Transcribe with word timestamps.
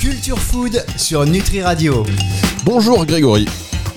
Culture 0.00 0.38
Food 0.38 0.84
sur 0.96 1.26
Nutri 1.26 1.62
Radio. 1.62 2.04
Bonjour 2.64 3.04
Grégory. 3.04 3.46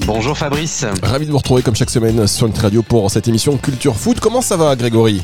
Bonjour 0.06 0.38
Fabrice. 0.38 0.86
Ravi 1.02 1.26
de 1.26 1.32
vous 1.32 1.38
retrouver 1.38 1.62
comme 1.62 1.76
chaque 1.76 1.90
semaine 1.90 2.28
sur 2.28 2.48
Nutri 2.48 2.64
Radio 2.64 2.82
pour 2.82 3.10
cette 3.12 3.28
émission 3.28 3.58
Culture 3.58 3.96
Food. 3.96 4.20
Comment 4.20 4.42
ça 4.42 4.58
va 4.58 4.76
Grégory? 4.76 5.24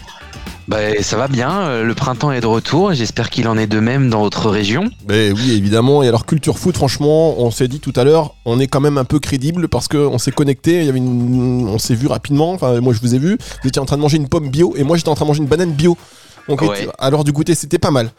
Bah, 0.68 0.78
ça 1.02 1.18
va 1.18 1.28
bien, 1.28 1.52
euh, 1.52 1.84
le 1.84 1.94
printemps 1.94 2.32
est 2.32 2.40
de 2.40 2.48
retour, 2.48 2.94
j'espère 2.94 3.30
qu'il 3.30 3.50
en 3.50 3.58
est 3.58 3.68
de 3.68 3.82
même 3.82 4.10
dans 4.10 4.22
votre 4.22 4.50
région. 4.50 4.90
Mais 5.10 5.32
oui, 5.34 5.52
évidemment. 5.52 6.04
Et 6.04 6.08
alors, 6.08 6.26
Culture 6.26 6.58
Food, 6.58 6.78
franchement, 6.78 7.38
on 7.38 7.52
s'est 7.52 7.68
dit 7.68 7.82
tout 7.82 7.92
à 7.98 8.06
l'heure, 8.06 8.36
on 8.46 8.62
est 8.62 8.68
quand 8.68 8.80
même 8.80 8.98
un 8.98 9.04
peu 9.04 9.20
crédible 9.20 9.68
parce 9.68 9.90
qu'on 9.90 10.18
s'est 10.18 10.32
connecté, 10.32 10.80
il 10.80 10.86
y 10.86 10.90
avait 10.90 11.00
une... 11.00 11.68
on 11.68 11.80
s'est 11.80 11.96
vu 11.96 12.08
rapidement, 12.08 12.54
enfin, 12.54 12.80
moi 12.80 12.94
je 12.94 13.02
vous 13.02 13.14
ai 13.14 13.20
vu, 13.20 13.38
vous 13.62 13.68
étiez 13.68 13.82
en 13.82 13.86
train 13.86 13.98
de 13.98 14.02
manger 14.02 14.16
une 14.16 14.30
pomme 14.30 14.50
bio 14.50 14.74
et 14.78 14.84
moi 14.84 14.96
j'étais 14.96 15.10
en 15.10 15.16
train 15.16 15.26
de 15.26 15.30
manger 15.30 15.42
une 15.42 15.50
banane 15.50 15.74
bio. 15.74 15.98
Ouais. 16.48 16.88
alors 16.98 17.24
du 17.24 17.32
goûter, 17.32 17.56
c'était 17.56 17.80
pas 17.80 17.92
mal. 17.92 18.12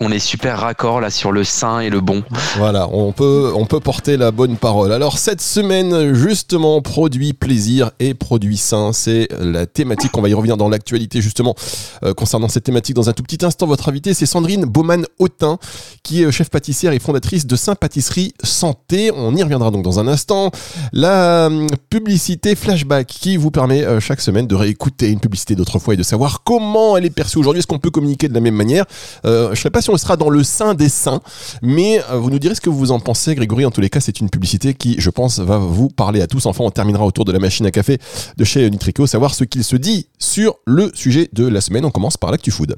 On 0.00 0.10
est 0.10 0.18
super 0.18 0.58
raccord 0.58 1.00
là 1.00 1.08
sur 1.08 1.30
le 1.30 1.44
sain 1.44 1.78
et 1.78 1.88
le 1.88 2.00
bon. 2.00 2.24
Voilà, 2.56 2.88
on 2.90 3.12
peut, 3.12 3.52
on 3.54 3.64
peut 3.64 3.78
porter 3.78 4.16
la 4.16 4.32
bonne 4.32 4.56
parole. 4.56 4.92
Alors 4.92 5.18
cette 5.18 5.40
semaine, 5.40 6.14
justement, 6.14 6.82
produits 6.82 7.32
plaisir 7.32 7.92
et 8.00 8.12
produits 8.12 8.56
sains, 8.56 8.92
c'est 8.92 9.28
la 9.38 9.66
thématique. 9.66 10.10
On 10.16 10.20
va 10.22 10.28
y 10.28 10.34
revenir 10.34 10.56
dans 10.56 10.68
l'actualité 10.68 11.20
justement 11.20 11.54
euh, 12.02 12.12
concernant 12.12 12.48
cette 12.48 12.64
thématique 12.64 12.96
dans 12.96 13.08
un 13.08 13.12
tout 13.12 13.22
petit 13.22 13.46
instant. 13.46 13.68
Votre 13.68 13.88
invité, 13.88 14.14
c'est 14.14 14.26
Sandrine 14.26 14.64
Baumann-Autin, 14.64 15.58
qui 16.02 16.24
est 16.24 16.32
chef 16.32 16.50
pâtissière 16.50 16.92
et 16.92 16.98
fondatrice 16.98 17.46
de 17.46 17.54
Saint 17.54 17.76
Pâtisserie 17.76 18.34
Santé. 18.42 19.12
On 19.14 19.36
y 19.36 19.44
reviendra 19.44 19.70
donc 19.70 19.84
dans 19.84 20.00
un 20.00 20.08
instant. 20.08 20.50
La 20.92 21.46
hum, 21.46 21.68
publicité 21.88 22.56
flashback 22.56 23.06
qui 23.06 23.36
vous 23.36 23.52
permet 23.52 23.84
euh, 23.84 24.00
chaque 24.00 24.20
semaine 24.20 24.48
de 24.48 24.56
réécouter 24.56 25.10
une 25.10 25.20
publicité 25.20 25.54
d'autrefois 25.54 25.94
et 25.94 25.96
de 25.96 26.02
savoir 26.02 26.42
comment 26.42 26.96
elle 26.96 27.04
est 27.04 27.10
perçue 27.10 27.38
aujourd'hui. 27.38 27.60
Est-ce 27.60 27.68
qu'on 27.68 27.78
peut 27.78 27.90
communiquer 27.90 28.28
de 28.28 28.34
la 28.34 28.40
même 28.40 28.56
manière? 28.56 28.86
Euh, 29.24 29.46
Je 29.46 29.60
ne 29.60 29.62
sais 29.62 29.70
pas 29.70 29.83
sera 29.96 30.16
dans 30.16 30.30
le 30.30 30.42
sein 30.42 30.74
des 30.74 30.88
saints, 30.88 31.20
mais 31.62 32.00
euh, 32.10 32.18
vous 32.18 32.30
nous 32.30 32.38
direz 32.38 32.54
ce 32.54 32.60
que 32.60 32.70
vous 32.70 32.90
en 32.90 33.00
pensez, 33.00 33.34
Grégory. 33.34 33.64
En 33.64 33.70
tous 33.70 33.80
les 33.80 33.90
cas, 33.90 34.00
c'est 34.00 34.20
une 34.20 34.30
publicité 34.30 34.74
qui, 34.74 34.96
je 34.98 35.10
pense, 35.10 35.38
va 35.38 35.58
vous 35.58 35.88
parler 35.88 36.20
à 36.20 36.26
tous. 36.26 36.46
Enfin, 36.46 36.64
on 36.64 36.70
terminera 36.70 37.04
autour 37.04 37.24
de 37.24 37.32
la 37.32 37.38
machine 37.38 37.66
à 37.66 37.70
café 37.70 37.98
de 38.36 38.44
chez 38.44 38.70
Nutrico, 38.70 39.06
savoir 39.06 39.34
ce 39.34 39.44
qu'il 39.44 39.64
se 39.64 39.76
dit 39.76 40.08
sur 40.18 40.56
le 40.66 40.90
sujet 40.94 41.28
de 41.32 41.46
la 41.46 41.60
semaine. 41.60 41.84
On 41.84 41.90
commence 41.90 42.16
par 42.16 42.30
l'actu 42.30 42.50
food. 42.50 42.76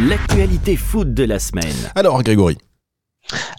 L'actualité 0.00 0.76
food 0.76 1.14
de 1.14 1.24
la 1.24 1.38
semaine. 1.38 1.76
Alors, 1.94 2.22
Grégory. 2.22 2.56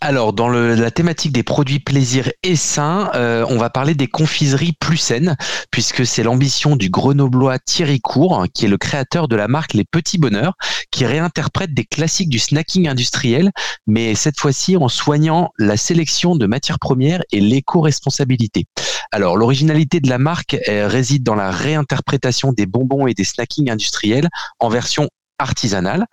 Alors, 0.02 0.34
dans 0.34 0.50
la 0.50 0.92
thématique 0.92 1.32
des 1.32 1.44
produits 1.44 1.80
plaisir 1.80 2.32
et 2.44 2.56
sains, 2.56 3.12
euh, 3.14 3.46
on 3.48 3.58
va 3.58 3.70
parler 3.70 3.94
des 3.94 4.08
confiseries 4.08 4.74
plus 4.74 4.98
saines, 4.98 5.38
puisque 5.70 6.06
c'est 6.06 6.24
l'ambition 6.24 6.76
du 6.76 6.90
grenoblois 6.90 7.60
Thierry 7.60 8.00
Court, 8.02 8.46
qui 8.54 8.66
est 8.66 8.68
le 8.68 8.78
créateur 8.78 9.28
de 9.28 9.36
la 9.36 9.48
marque 9.48 9.74
Les 9.74 9.86
Petits 9.86 10.18
Bonheurs, 10.18 10.56
qui 10.90 11.06
réinterprète 11.06 11.74
des 11.74 11.86
classiques 11.86 12.30
du 12.30 12.40
snacking 12.40 12.88
industriel, 12.88 13.52
mais 13.88 14.16
cette 14.16 14.40
fois-ci 14.40 14.76
en 14.76 14.90
soignant 14.90 15.52
la 15.58 15.78
sélection 15.78 16.36
de 16.36 16.48
matières 16.48 16.80
premières 16.80 17.22
et 17.32 17.40
l'éco-responsabilité. 17.40 18.66
Alors, 19.12 19.38
l'originalité 19.38 20.00
de 20.00 20.10
la 20.10 20.18
marque 20.18 20.58
réside 20.68 21.24
dans 21.24 21.36
la 21.36 21.52
réinterprétation 21.52 22.54
des 22.54 22.66
bonbons 22.66 23.08
et 23.08 23.14
des 23.14 23.24
snackings 23.24 23.70
industriels 23.70 24.30
en 24.60 24.70
version 24.70 25.10
artisanale 25.42 26.06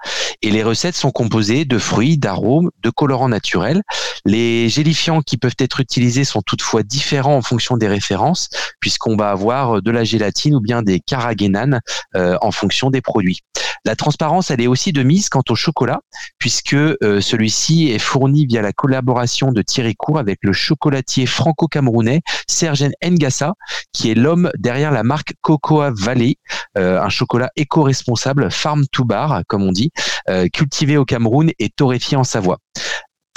et 0.42 0.50
les 0.50 0.62
recettes 0.62 0.96
sont 0.96 1.10
composées 1.10 1.64
de 1.64 1.78
fruits, 1.78 2.18
d'arômes, 2.18 2.70
de 2.82 2.90
colorants 2.90 3.28
naturels. 3.28 3.82
Les 4.24 4.68
gélifiants 4.68 5.20
qui 5.22 5.36
peuvent 5.36 5.56
être 5.58 5.80
utilisés 5.80 6.24
sont 6.24 6.42
toutefois 6.42 6.82
différents 6.82 7.36
en 7.36 7.42
fonction 7.42 7.76
des 7.76 7.88
références 7.88 8.48
puisqu'on 8.80 9.16
va 9.16 9.30
avoir 9.30 9.82
de 9.82 9.90
la 9.90 10.04
gélatine 10.04 10.54
ou 10.54 10.60
bien 10.60 10.82
des 10.82 11.00
carragénanes 11.00 11.80
euh, 12.16 12.36
en 12.40 12.50
fonction 12.50 12.90
des 12.90 13.00
produits. 13.00 13.40
La 13.88 13.96
transparence, 13.96 14.50
elle 14.50 14.60
est 14.60 14.66
aussi 14.66 14.92
de 14.92 15.02
mise 15.02 15.30
quant 15.30 15.42
au 15.48 15.54
chocolat 15.54 16.00
puisque 16.36 16.74
euh, 16.74 17.22
celui-ci 17.22 17.88
est 17.88 17.98
fourni 17.98 18.44
via 18.44 18.60
la 18.60 18.74
collaboration 18.74 19.50
de 19.50 19.62
Thierry 19.62 19.94
Court 19.96 20.18
avec 20.18 20.40
le 20.42 20.52
chocolatier 20.52 21.24
franco-camerounais 21.24 22.20
Sergen 22.46 22.92
Ngassa 23.02 23.54
qui 23.94 24.10
est 24.10 24.14
l'homme 24.14 24.50
derrière 24.58 24.90
la 24.90 25.04
marque 25.04 25.32
Cocoa 25.40 25.90
Valley, 25.96 26.36
euh, 26.76 27.00
un 27.00 27.08
chocolat 27.08 27.48
éco-responsable 27.56 28.50
farm 28.50 28.84
to 28.92 29.06
bar 29.06 29.40
comme 29.48 29.62
on 29.62 29.72
dit, 29.72 29.90
euh, 30.28 30.48
cultivé 30.52 30.98
au 30.98 31.06
Cameroun 31.06 31.50
et 31.58 31.70
torréfié 31.70 32.18
en 32.18 32.24
Savoie. 32.24 32.58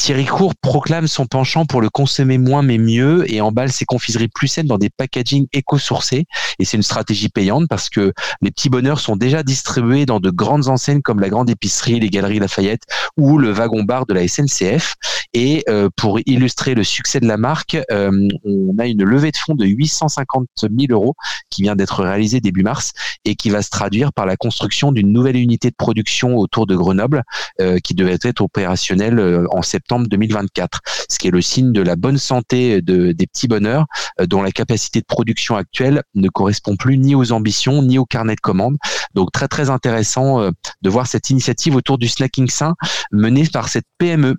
Thierry 0.01 0.25
Court 0.25 0.55
proclame 0.55 1.05
son 1.05 1.27
penchant 1.27 1.67
pour 1.67 1.79
le 1.79 1.91
consommer 1.91 2.39
moins 2.39 2.63
mais 2.63 2.79
mieux 2.79 3.31
et 3.31 3.39
emballe 3.39 3.71
ses 3.71 3.85
confiseries 3.85 4.29
plus 4.29 4.47
saines 4.47 4.65
dans 4.65 4.79
des 4.79 4.89
packaging 4.89 5.45
éco-sourcés. 5.53 6.25
Et 6.57 6.65
c'est 6.65 6.75
une 6.75 6.81
stratégie 6.81 7.29
payante 7.29 7.67
parce 7.69 7.87
que 7.87 8.11
les 8.41 8.49
petits 8.49 8.69
bonheurs 8.69 8.99
sont 8.99 9.15
déjà 9.15 9.43
distribués 9.43 10.07
dans 10.07 10.19
de 10.19 10.31
grandes 10.31 10.69
enseignes 10.69 11.03
comme 11.03 11.19
la 11.19 11.29
Grande 11.29 11.51
Épicerie, 11.51 11.99
les 11.99 12.09
Galeries 12.09 12.39
Lafayette 12.39 12.81
ou 13.15 13.37
le 13.37 13.51
Wagon 13.51 13.83
Bar 13.83 14.07
de 14.07 14.15
la 14.15 14.27
SNCF. 14.27 14.95
Et 15.33 15.63
euh, 15.69 15.87
pour 15.95 16.19
illustrer 16.25 16.73
le 16.73 16.83
succès 16.83 17.19
de 17.19 17.27
la 17.27 17.37
marque, 17.37 17.77
euh, 17.91 18.27
on 18.43 18.75
a 18.79 18.87
une 18.87 19.03
levée 19.03 19.31
de 19.31 19.37
fonds 19.37 19.55
de 19.55 19.65
850 19.65 20.47
000 20.61 20.71
euros 20.89 21.13
qui 21.51 21.61
vient 21.61 21.75
d'être 21.75 22.01
réalisée 22.01 22.41
début 22.41 22.63
mars 22.63 22.93
et 23.23 23.35
qui 23.35 23.51
va 23.51 23.61
se 23.61 23.69
traduire 23.69 24.13
par 24.13 24.25
la 24.25 24.35
construction 24.35 24.91
d'une 24.91 25.13
nouvelle 25.13 25.37
unité 25.37 25.69
de 25.69 25.75
production 25.75 26.37
autour 26.37 26.65
de 26.65 26.75
Grenoble 26.75 27.23
euh, 27.61 27.77
qui 27.77 27.93
devait 27.93 28.17
être 28.23 28.41
opérationnelle 28.41 29.45
en 29.51 29.61
septembre 29.61 29.90
2024, 29.99 30.79
ce 31.09 31.19
qui 31.19 31.27
est 31.27 31.31
le 31.31 31.41
signe 31.41 31.71
de 31.71 31.81
la 31.81 31.95
bonne 31.95 32.17
santé 32.17 32.81
de, 32.81 33.11
des 33.11 33.27
petits 33.27 33.47
bonheurs 33.47 33.85
euh, 34.19 34.25
dont 34.25 34.41
la 34.41 34.51
capacité 34.51 34.99
de 34.99 35.05
production 35.05 35.55
actuelle 35.55 36.03
ne 36.15 36.29
correspond 36.29 36.75
plus 36.75 36.97
ni 36.97 37.15
aux 37.15 37.31
ambitions 37.31 37.81
ni 37.81 37.97
au 37.97 38.05
carnet 38.05 38.35
de 38.35 38.41
commandes. 38.41 38.77
Donc 39.13 39.31
très 39.31 39.47
très 39.47 39.69
intéressant 39.69 40.41
euh, 40.41 40.51
de 40.81 40.89
voir 40.89 41.07
cette 41.07 41.29
initiative 41.29 41.75
autour 41.75 41.97
du 41.97 42.07
snacking 42.07 42.49
sain 42.49 42.75
menée 43.11 43.47
par 43.51 43.69
cette. 43.69 43.85
PME 44.01 44.35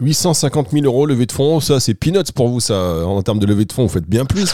850 0.00 0.70
000 0.72 0.84
euros 0.84 1.06
levée 1.06 1.26
de 1.26 1.32
fonds, 1.32 1.60
ça 1.60 1.78
c'est 1.78 1.94
peanuts 1.94 2.32
pour 2.34 2.48
vous, 2.48 2.60
ça. 2.60 3.06
En 3.06 3.22
termes 3.22 3.38
de 3.38 3.46
levée 3.46 3.64
de 3.64 3.72
fonds, 3.72 3.84
vous 3.84 3.92
faites 3.92 4.08
bien 4.08 4.24
plus. 4.24 4.52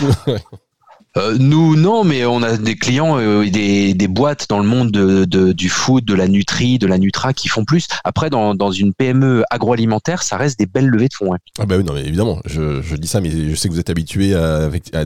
Euh, 1.18 1.36
nous, 1.38 1.76
non, 1.76 2.04
mais 2.04 2.24
on 2.24 2.42
a 2.42 2.56
des 2.56 2.74
clients, 2.74 3.18
euh, 3.18 3.44
des, 3.50 3.92
des 3.92 4.08
boîtes 4.08 4.46
dans 4.48 4.58
le 4.58 4.66
monde 4.66 4.90
de, 4.90 5.24
de- 5.26 5.52
du 5.52 5.68
food, 5.68 6.04
de 6.06 6.14
la 6.14 6.26
nutri, 6.26 6.78
de 6.78 6.86
la 6.86 6.96
nutra 6.96 7.34
qui 7.34 7.48
font 7.48 7.66
plus. 7.66 7.86
Après, 8.02 8.30
dans, 8.30 8.54
dans 8.54 8.70
une 8.72 8.94
PME 8.94 9.44
agroalimentaire, 9.50 10.22
ça 10.22 10.38
reste 10.38 10.58
des 10.58 10.64
belles 10.66 10.86
levées 10.88 11.08
de 11.08 11.14
fonds. 11.14 11.32
ouais. 11.32 11.38
Ah 11.58 11.66
bah 11.66 11.76
oui, 11.76 11.84
non, 11.84 11.92
mais 11.92 12.00
évidemment, 12.06 12.40
je, 12.46 12.80
je 12.80 12.96
dis 12.96 13.08
ça, 13.08 13.20
mais 13.20 13.30
je 13.30 13.54
sais 13.54 13.68
que 13.68 13.74
vous 13.74 13.80
êtes 13.80 13.90
habitué 13.90 14.34
à, 14.34 14.70
à 14.94 15.04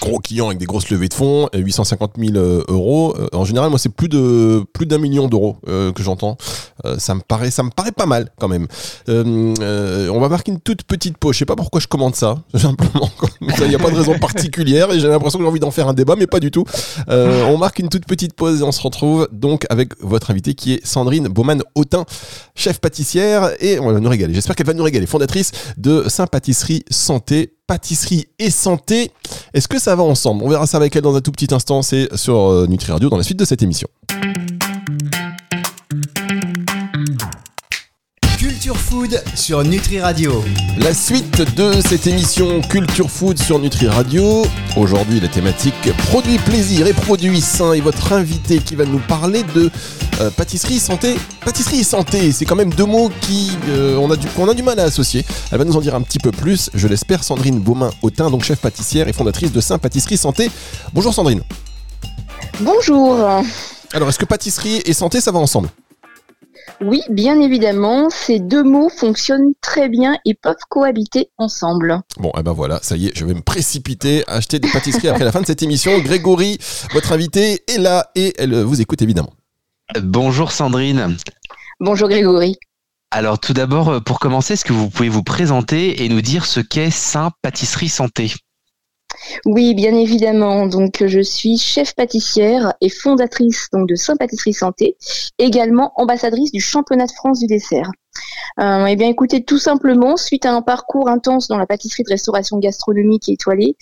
gros 0.00 0.18
clients 0.18 0.46
avec 0.46 0.58
des 0.58 0.66
grosses 0.66 0.88
levées 0.90 1.08
de 1.08 1.14
fonds, 1.14 1.48
euh, 1.54 1.58
850 1.58 2.12
000 2.18 2.36
euh, 2.36 2.62
euros. 2.68 3.14
Euh, 3.18 3.26
En 3.32 3.44
général, 3.44 3.70
moi, 3.70 3.78
c'est 3.78 3.88
plus 3.88 4.08
de 4.08 4.64
plus 4.72 4.86
d'un 4.86 4.98
million 4.98 5.26
d'euros 5.28 5.56
euh, 5.68 5.92
que 5.92 6.02
j'entends. 6.02 6.36
Euh, 6.84 6.98
ça 6.98 7.14
me 7.14 7.20
paraît, 7.20 7.50
ça 7.50 7.62
me 7.62 7.70
paraît 7.70 7.92
pas 7.92 8.06
mal 8.06 8.30
quand 8.38 8.48
même. 8.48 8.66
Euh, 9.08 9.54
euh, 9.60 10.08
on 10.10 10.20
va 10.20 10.28
marquer 10.28 10.52
une 10.52 10.60
toute 10.60 10.84
petite 10.84 11.18
pause. 11.18 11.34
Je 11.34 11.40
sais 11.40 11.44
pas 11.44 11.56
pourquoi 11.56 11.80
je 11.80 11.88
commande 11.88 12.14
ça, 12.14 12.38
simplement. 12.54 13.10
Il 13.40 13.68
n'y 13.68 13.74
a 13.74 13.78
pas 13.78 13.90
de 13.90 13.96
raison 13.96 14.18
particulière 14.18 14.92
et 14.92 15.00
j'ai 15.00 15.08
l'impression 15.08 15.38
que 15.38 15.44
j'ai 15.44 15.48
envie 15.48 15.60
d'en 15.60 15.70
faire 15.70 15.88
un 15.88 15.94
débat, 15.94 16.14
mais 16.16 16.26
pas 16.26 16.40
du 16.40 16.50
tout. 16.50 16.64
Euh, 17.08 17.44
on 17.46 17.58
marque 17.58 17.78
une 17.80 17.88
toute 17.88 18.06
petite 18.06 18.34
pause 18.34 18.60
et 18.60 18.62
on 18.64 18.72
se 18.72 18.80
retrouve 18.80 19.28
donc 19.32 19.66
avec 19.70 19.92
votre 20.00 20.30
invité 20.30 20.54
qui 20.54 20.74
est 20.74 20.86
Sandrine 20.86 21.28
Baumann-Autin, 21.28 22.04
chef 22.54 22.78
pâtissière 22.80 23.50
et 23.60 23.78
on 23.80 23.92
va 23.92 23.98
nous 23.98 24.08
régaler. 24.10 24.34
J'espère 24.34 24.54
qu'elle 24.54 24.66
va 24.66 24.74
nous 24.74 24.84
régaler. 24.84 25.06
Fondatrice 25.06 25.52
de 25.76 26.08
Saint 26.08 26.26
Pâtisserie 26.26 26.84
Santé. 26.90 27.50
Pâtisserie 27.66 28.26
et 28.38 28.50
santé, 28.50 29.10
est-ce 29.54 29.68
que 29.68 29.78
ça 29.78 29.94
va 29.94 30.02
ensemble? 30.02 30.42
On 30.42 30.48
verra 30.48 30.66
ça 30.66 30.76
avec 30.76 30.94
elle 30.96 31.02
dans 31.02 31.14
un 31.14 31.20
tout 31.20 31.30
petit 31.30 31.54
instant. 31.54 31.80
C'est 31.82 32.14
sur 32.16 32.50
euh, 32.50 32.66
Nutri 32.66 32.90
Radio 32.90 33.08
dans 33.08 33.16
la 33.16 33.22
suite 33.22 33.38
de 33.38 33.44
cette 33.44 33.62
émission. 33.62 33.88
Food 38.94 39.24
sur 39.34 39.64
Nutri 39.64 40.00
Radio. 40.00 40.44
La 40.78 40.94
suite 40.94 41.42
de 41.56 41.80
cette 41.80 42.06
émission 42.06 42.60
Culture 42.60 43.10
Food 43.10 43.42
sur 43.42 43.58
Nutri 43.58 43.88
Radio. 43.88 44.46
Aujourd'hui, 44.76 45.18
la 45.18 45.26
thématique 45.26 45.74
produits 46.10 46.38
plaisir 46.38 46.86
et 46.86 46.92
produits 46.92 47.40
sains. 47.40 47.72
Et 47.72 47.80
votre 47.80 48.12
invité 48.12 48.58
qui 48.58 48.76
va 48.76 48.84
nous 48.84 49.00
parler 49.00 49.42
de 49.52 49.68
euh, 50.20 50.30
pâtisserie 50.30 50.78
santé. 50.78 51.16
Pâtisserie 51.44 51.80
et 51.80 51.84
santé, 51.84 52.30
c'est 52.30 52.44
quand 52.44 52.54
même 52.54 52.72
deux 52.72 52.84
mots 52.84 53.10
qui 53.22 53.50
euh, 53.68 53.96
on 53.96 54.12
a 54.12 54.16
du, 54.16 54.28
qu'on 54.28 54.48
a 54.48 54.54
du 54.54 54.62
mal 54.62 54.78
à 54.78 54.84
associer. 54.84 55.24
Elle 55.50 55.58
va 55.58 55.64
nous 55.64 55.76
en 55.76 55.80
dire 55.80 55.96
un 55.96 56.02
petit 56.02 56.20
peu 56.20 56.30
plus, 56.30 56.70
je 56.72 56.86
l'espère. 56.86 57.24
Sandrine 57.24 57.58
Beaumain-Autin, 57.58 58.30
donc 58.30 58.44
chef 58.44 58.60
pâtissière 58.60 59.08
et 59.08 59.12
fondatrice 59.12 59.50
de 59.50 59.60
Saint 59.60 59.78
Pâtisserie 59.78 60.18
Santé. 60.18 60.52
Bonjour 60.92 61.12
Sandrine. 61.12 61.42
Bonjour. 62.60 63.42
Alors, 63.92 64.08
est-ce 64.08 64.18
que 64.20 64.24
pâtisserie 64.24 64.82
et 64.84 64.92
santé, 64.92 65.20
ça 65.20 65.32
va 65.32 65.40
ensemble? 65.40 65.68
Oui, 66.80 67.02
bien 67.08 67.40
évidemment, 67.40 68.10
ces 68.10 68.40
deux 68.40 68.62
mots 68.62 68.88
fonctionnent 68.88 69.52
très 69.60 69.88
bien 69.88 70.16
et 70.24 70.34
peuvent 70.34 70.56
cohabiter 70.68 71.30
ensemble. 71.38 72.00
Bon, 72.18 72.32
eh 72.38 72.42
ben 72.42 72.52
voilà, 72.52 72.80
ça 72.82 72.96
y 72.96 73.06
est, 73.06 73.16
je 73.16 73.24
vais 73.24 73.34
me 73.34 73.42
précipiter 73.42 74.24
à 74.26 74.34
acheter 74.34 74.58
des 74.58 74.68
pâtisseries 74.68 75.08
après 75.08 75.24
la 75.24 75.32
fin 75.32 75.40
de 75.40 75.46
cette 75.46 75.62
émission. 75.62 75.98
Grégory, 76.00 76.58
votre 76.92 77.12
invité, 77.12 77.62
est 77.68 77.78
là 77.78 78.10
et 78.14 78.34
elle 78.38 78.54
vous 78.62 78.80
écoute 78.80 79.02
évidemment. 79.02 79.32
Bonjour 80.02 80.52
Sandrine. 80.52 81.16
Bonjour 81.80 82.08
Grégory. 82.08 82.56
Alors 83.10 83.38
tout 83.38 83.52
d'abord, 83.52 83.88
euh, 83.90 84.00
pour 84.00 84.18
commencer, 84.18 84.54
est-ce 84.54 84.64
que 84.64 84.72
vous 84.72 84.90
pouvez 84.90 85.08
vous 85.08 85.22
présenter 85.22 86.04
et 86.04 86.08
nous 86.08 86.20
dire 86.20 86.46
ce 86.46 86.58
qu'est 86.58 86.90
Saint 86.90 87.30
Pâtisserie 87.42 87.88
Santé? 87.88 88.32
Oui, 89.46 89.74
bien 89.74 89.94
évidemment. 89.94 90.66
Donc, 90.66 91.04
je 91.06 91.20
suis 91.20 91.58
chef 91.58 91.94
pâtissière 91.94 92.74
et 92.80 92.88
fondatrice 92.88 93.68
donc 93.72 93.88
de 93.88 93.94
Saint 93.94 94.16
Pâtisserie 94.16 94.52
Santé, 94.52 94.96
également 95.38 95.92
ambassadrice 95.96 96.52
du 96.52 96.60
championnat 96.60 97.06
de 97.06 97.12
France 97.12 97.40
du 97.40 97.46
dessert. 97.46 97.90
Euh, 98.60 98.86
eh 98.86 98.96
bien, 98.96 99.08
écoutez, 99.08 99.42
tout 99.42 99.58
simplement, 99.58 100.16
suite 100.16 100.46
à 100.46 100.52
un 100.52 100.62
parcours 100.62 101.08
intense 101.08 101.48
dans 101.48 101.58
la 101.58 101.66
pâtisserie 101.66 102.04
de 102.04 102.10
restauration 102.10 102.58
gastronomique 102.58 103.28
étoilée, 103.28 103.76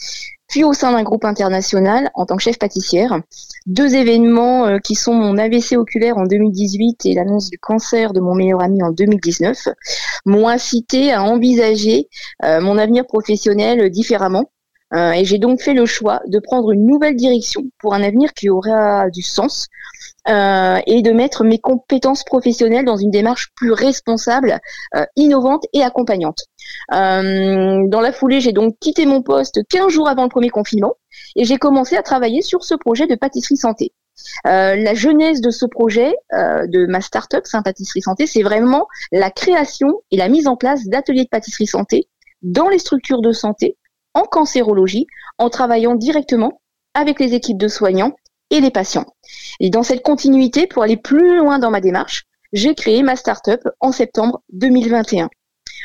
puis 0.48 0.64
au 0.64 0.72
sein 0.72 0.92
d'un 0.92 1.02
groupe 1.02 1.24
international 1.24 2.10
en 2.14 2.26
tant 2.26 2.36
que 2.36 2.42
chef 2.42 2.58
pâtissière, 2.58 3.20
deux 3.66 3.94
événements 3.94 4.66
euh, 4.66 4.78
qui 4.78 4.94
sont 4.94 5.14
mon 5.14 5.36
AVC 5.38 5.76
oculaire 5.76 6.16
en 6.18 6.24
2018 6.24 7.06
et 7.06 7.14
l'annonce 7.14 7.50
du 7.50 7.58
cancer 7.58 8.12
de 8.12 8.20
mon 8.20 8.34
meilleur 8.34 8.62
ami 8.62 8.82
en 8.82 8.90
2019 8.90 9.68
m'ont 10.26 10.48
incité 10.48 11.12
à 11.12 11.22
envisager 11.22 12.08
euh, 12.44 12.60
mon 12.60 12.78
avenir 12.78 13.06
professionnel 13.06 13.90
différemment 13.90 14.50
euh, 14.94 15.12
et 15.12 15.24
j'ai 15.24 15.38
donc 15.38 15.60
fait 15.60 15.74
le 15.74 15.86
choix 15.86 16.20
de 16.26 16.38
prendre 16.38 16.72
une 16.72 16.86
nouvelle 16.86 17.16
direction 17.16 17.62
pour 17.78 17.94
un 17.94 18.02
avenir 18.02 18.32
qui 18.34 18.50
aura 18.50 19.08
du 19.10 19.22
sens 19.22 19.68
euh, 20.28 20.78
et 20.86 21.02
de 21.02 21.10
mettre 21.12 21.44
mes 21.44 21.58
compétences 21.58 22.24
professionnelles 22.24 22.84
dans 22.84 22.96
une 22.96 23.10
démarche 23.10 23.50
plus 23.56 23.72
responsable, 23.72 24.60
euh, 24.94 25.04
innovante 25.16 25.64
et 25.72 25.82
accompagnante. 25.82 26.44
dans 26.90 28.00
la 28.00 28.12
foulée, 28.12 28.40
j'ai 28.40 28.52
donc 28.52 28.76
quitté 28.80 29.06
mon 29.06 29.22
poste 29.22 29.60
15 29.68 29.88
jours 29.88 30.08
avant 30.08 30.24
le 30.24 30.28
premier 30.28 30.50
confinement 30.50 30.94
et 31.36 31.44
j'ai 31.44 31.56
commencé 31.56 31.96
à 31.96 32.02
travailler 32.02 32.42
sur 32.42 32.64
ce 32.64 32.74
projet 32.74 33.06
de 33.06 33.14
pâtisserie 33.14 33.56
santé. 33.56 33.92
la 34.44 34.94
genèse 34.94 35.40
de 35.40 35.50
ce 35.50 35.64
projet, 35.64 36.14
de 36.32 36.86
ma 36.86 37.00
start-up 37.00 37.46
Saint 37.46 37.62
Pâtisserie 37.62 38.02
Santé, 38.02 38.26
c'est 38.26 38.42
vraiment 38.42 38.86
la 39.10 39.30
création 39.30 40.02
et 40.10 40.16
la 40.16 40.28
mise 40.28 40.46
en 40.46 40.56
place 40.56 40.86
d'ateliers 40.86 41.24
de 41.24 41.28
pâtisserie 41.28 41.66
santé 41.66 42.08
dans 42.42 42.68
les 42.68 42.78
structures 42.78 43.22
de 43.22 43.32
santé 43.32 43.76
en 44.14 44.22
cancérologie 44.22 45.06
en 45.38 45.50
travaillant 45.50 45.94
directement 45.94 46.60
avec 46.94 47.20
les 47.20 47.34
équipes 47.34 47.58
de 47.58 47.68
soignants 47.68 48.12
et 48.50 48.60
les 48.60 48.70
patients. 48.70 49.06
Et 49.60 49.70
dans 49.70 49.82
cette 49.82 50.02
continuité, 50.02 50.66
pour 50.66 50.82
aller 50.82 50.96
plus 50.96 51.38
loin 51.38 51.58
dans 51.58 51.70
ma 51.70 51.80
démarche, 51.80 52.24
j'ai 52.52 52.74
créé 52.74 53.02
ma 53.02 53.16
start-up 53.16 53.62
en 53.80 53.92
septembre 53.92 54.42
2021. 54.52 55.30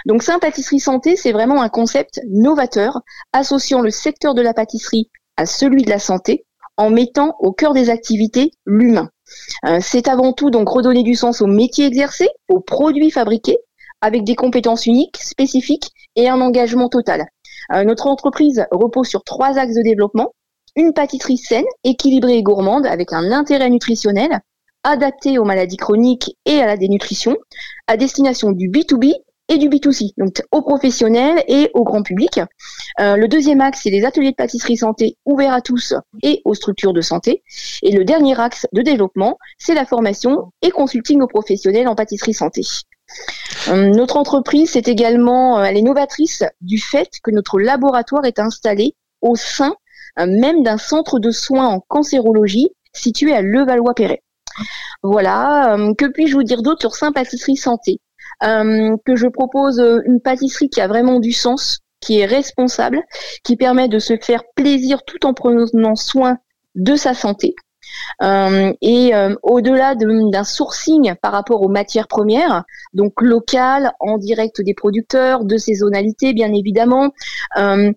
Donc 0.05 0.23
Saint 0.23 0.39
Pâtisserie 0.39 0.79
Santé, 0.79 1.15
c'est 1.15 1.31
vraiment 1.31 1.61
un 1.61 1.69
concept 1.69 2.21
novateur 2.29 3.01
associant 3.33 3.81
le 3.81 3.89
secteur 3.89 4.33
de 4.35 4.41
la 4.41 4.53
pâtisserie 4.53 5.09
à 5.37 5.45
celui 5.45 5.83
de 5.83 5.89
la 5.89 5.99
santé 5.99 6.45
en 6.75 6.89
mettant 6.89 7.35
au 7.39 7.51
cœur 7.51 7.73
des 7.73 7.89
activités 7.89 8.51
l'humain. 8.65 9.09
Euh, 9.65 9.79
c'est 9.81 10.07
avant 10.07 10.33
tout 10.33 10.49
donc 10.49 10.69
redonner 10.69 11.03
du 11.03 11.15
sens 11.15 11.41
aux 11.41 11.47
métiers 11.47 11.85
exercés, 11.85 12.29
aux 12.47 12.59
produits 12.59 13.11
fabriqués, 13.11 13.57
avec 14.01 14.23
des 14.23 14.35
compétences 14.35 14.85
uniques, 14.85 15.17
spécifiques 15.17 15.89
et 16.15 16.29
un 16.29 16.39
engagement 16.39 16.89
total. 16.89 17.25
Euh, 17.73 17.83
notre 17.83 18.07
entreprise 18.07 18.65
repose 18.71 19.07
sur 19.07 19.23
trois 19.23 19.57
axes 19.57 19.75
de 19.75 19.83
développement. 19.83 20.33
Une 20.75 20.93
pâtisserie 20.93 21.37
saine, 21.37 21.65
équilibrée 21.83 22.37
et 22.37 22.43
gourmande 22.43 22.85
avec 22.85 23.13
un 23.13 23.31
intérêt 23.31 23.69
nutritionnel 23.69 24.41
adapté 24.83 25.37
aux 25.37 25.43
maladies 25.43 25.77
chroniques 25.77 26.37
et 26.45 26.61
à 26.61 26.65
la 26.65 26.77
dénutrition, 26.77 27.35
à 27.87 27.97
destination 27.97 28.51
du 28.51 28.69
B2B 28.69 29.13
et 29.49 29.57
du 29.57 29.69
B2C, 29.69 30.13
donc 30.17 30.41
aux 30.51 30.61
professionnels 30.61 31.43
et 31.47 31.69
au 31.73 31.83
grand 31.83 32.03
public. 32.03 32.39
Euh, 32.99 33.15
le 33.15 33.27
deuxième 33.27 33.61
axe, 33.61 33.81
c'est 33.83 33.89
les 33.89 34.05
ateliers 34.05 34.31
de 34.31 34.35
pâtisserie 34.35 34.77
santé 34.77 35.17
ouverts 35.25 35.53
à 35.53 35.61
tous 35.61 35.93
et 36.21 36.41
aux 36.45 36.53
structures 36.53 36.93
de 36.93 37.01
santé. 37.01 37.43
Et 37.81 37.91
le 37.91 38.03
dernier 38.03 38.39
axe 38.39 38.67
de 38.73 38.81
développement, 38.81 39.37
c'est 39.57 39.73
la 39.73 39.85
formation 39.85 40.51
et 40.61 40.71
consulting 40.71 41.21
aux 41.21 41.27
professionnels 41.27 41.87
en 41.87 41.95
pâtisserie 41.95 42.33
santé. 42.33 42.61
Euh, 43.69 43.89
notre 43.89 44.17
entreprise 44.17 44.75
est 44.75 44.87
également, 44.87 45.59
euh, 45.59 45.63
elle 45.63 45.77
est 45.77 45.81
novatrice 45.81 46.43
du 46.61 46.79
fait 46.79 47.09
que 47.23 47.31
notre 47.31 47.59
laboratoire 47.59 48.25
est 48.25 48.39
installé 48.39 48.95
au 49.21 49.35
sein 49.35 49.75
euh, 50.19 50.25
même 50.25 50.63
d'un 50.63 50.77
centre 50.77 51.19
de 51.19 51.31
soins 51.31 51.67
en 51.67 51.79
cancérologie 51.81 52.69
situé 52.93 53.33
à 53.33 53.41
Levallois-Perret. 53.41 54.23
Voilà, 55.03 55.77
que 55.99 56.05
puis-je 56.05 56.33
vous 56.33 56.43
dire 56.43 56.63
d'autre 56.63 56.81
sur 56.81 56.95
Saint 56.95 57.11
Pâtisserie 57.11 57.57
Santé 57.57 57.99
Que 58.41 59.15
je 59.15 59.27
propose 59.27 59.79
une 60.05 60.19
pâtisserie 60.19 60.69
qui 60.69 60.81
a 60.81 60.87
vraiment 60.87 61.19
du 61.19 61.31
sens, 61.31 61.81
qui 61.99 62.19
est 62.19 62.25
responsable, 62.25 63.03
qui 63.43 63.55
permet 63.55 63.87
de 63.87 63.99
se 63.99 64.17
faire 64.19 64.41
plaisir 64.55 65.03
tout 65.05 65.27
en 65.27 65.35
prenant 65.35 65.95
soin 65.95 66.39
de 66.73 66.95
sa 66.95 67.13
santé. 67.13 67.53
Euh, 68.21 68.73
et 68.81 69.13
euh, 69.13 69.35
au-delà 69.43 69.95
d'un 69.95 70.43
sourcing 70.43 71.13
par 71.21 71.31
rapport 71.31 71.61
aux 71.61 71.69
matières 71.69 72.07
premières, 72.07 72.63
donc 72.93 73.21
locales, 73.21 73.91
en 73.99 74.17
direct 74.17 74.61
des 74.61 74.73
producteurs, 74.73 75.45
de 75.45 75.57
saisonnalité 75.57 76.33
bien 76.33 76.53
évidemment, 76.53 77.11
euh, 77.57 77.91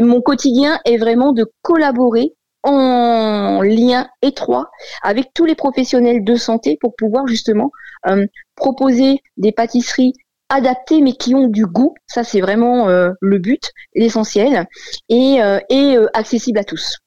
mon 0.00 0.20
quotidien 0.20 0.80
est 0.84 0.96
vraiment 0.96 1.32
de 1.32 1.50
collaborer 1.62 2.34
en 2.62 3.60
lien 3.62 4.08
étroit 4.22 4.70
avec 5.02 5.34
tous 5.34 5.44
les 5.44 5.54
professionnels 5.54 6.24
de 6.24 6.36
santé 6.36 6.78
pour 6.80 6.94
pouvoir 6.96 7.26
justement 7.26 7.70
proposer 8.54 9.18
des 9.36 9.52
pâtisseries 9.52 10.14
adaptées 10.48 11.02
mais 11.02 11.12
qui 11.12 11.34
ont 11.34 11.48
du 11.48 11.66
goût, 11.66 11.94
ça 12.06 12.24
c'est 12.24 12.40
vraiment 12.40 12.86
le 12.88 13.38
but, 13.38 13.70
l'essentiel, 13.94 14.66
et, 15.10 15.40
et 15.68 15.96
accessible 16.14 16.58
à 16.58 16.64
tous. 16.64 17.03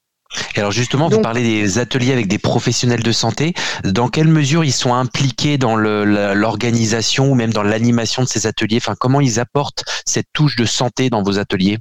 Et 0.56 0.60
alors 0.60 0.72
justement, 0.72 1.10
vous 1.10 1.22
parlez 1.22 1.44
des 1.44 1.78
ateliers 1.78 2.12
avec 2.12 2.28
des 2.28 2.40
professionnels 2.40 3.04
de 3.04 3.12
santé. 3.12 3.54
Dans 3.84 4.10
quelle 4.10 4.28
mesure 4.28 4.64
ils 4.64 4.74
sont 4.74 4.94
impliqués 4.94 5.58
dans 5.58 5.76
l'organisation 5.76 7.32
ou 7.32 7.36
même 7.36 7.54
dans 7.54 7.64
l'animation 7.64 8.24
de 8.24 8.28
ces 8.28 8.48
ateliers? 8.48 8.78
Enfin, 8.78 8.96
comment 9.00 9.22
ils 9.22 9.40
apportent 9.40 9.84
cette 10.06 10.28
touche 10.34 10.56
de 10.56 10.66
santé 10.66 11.10
dans 11.10 11.24
vos 11.24 11.40
ateliers? 11.40 11.78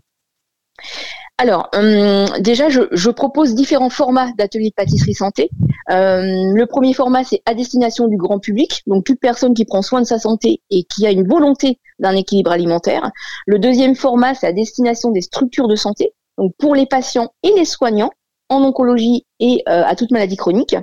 Alors, 1.38 1.68
hum, 1.74 2.26
déjà, 2.40 2.68
je, 2.70 3.10
propose 3.10 3.54
différents 3.54 3.90
formats 3.90 4.32
d'ateliers 4.38 4.70
de 4.70 4.74
pâtisserie 4.74 5.14
santé. 5.14 5.50
Hum, 5.90 6.56
le 6.56 6.64
premier 6.66 6.94
format, 6.94 7.24
c'est 7.24 7.42
à 7.44 7.54
destination 7.54 8.08
du 8.08 8.16
grand 8.16 8.38
public, 8.38 8.82
donc 8.86 9.04
toute 9.04 9.20
personne 9.20 9.52
qui 9.52 9.64
prend 9.64 9.82
soin 9.82 10.00
de 10.00 10.06
sa 10.06 10.18
santé 10.18 10.62
et 10.70 10.84
qui 10.84 11.06
a 11.06 11.10
une 11.10 11.28
volonté 11.28 11.78
d'un 11.98 12.16
équilibre 12.16 12.52
alimentaire. 12.52 13.10
Le 13.46 13.58
deuxième 13.58 13.94
format, 13.94 14.34
c'est 14.34 14.46
à 14.46 14.52
destination 14.52 15.10
des 15.10 15.20
structures 15.20 15.68
de 15.68 15.76
santé, 15.76 16.12
donc 16.38 16.52
pour 16.58 16.74
les 16.74 16.86
patients 16.86 17.32
et 17.42 17.52
les 17.54 17.66
soignants 17.66 18.12
en 18.48 18.62
oncologie 18.62 19.24
et 19.40 19.62
euh, 19.68 19.82
à 19.84 19.96
toute 19.96 20.10
maladie 20.10 20.36
chronique. 20.36 20.76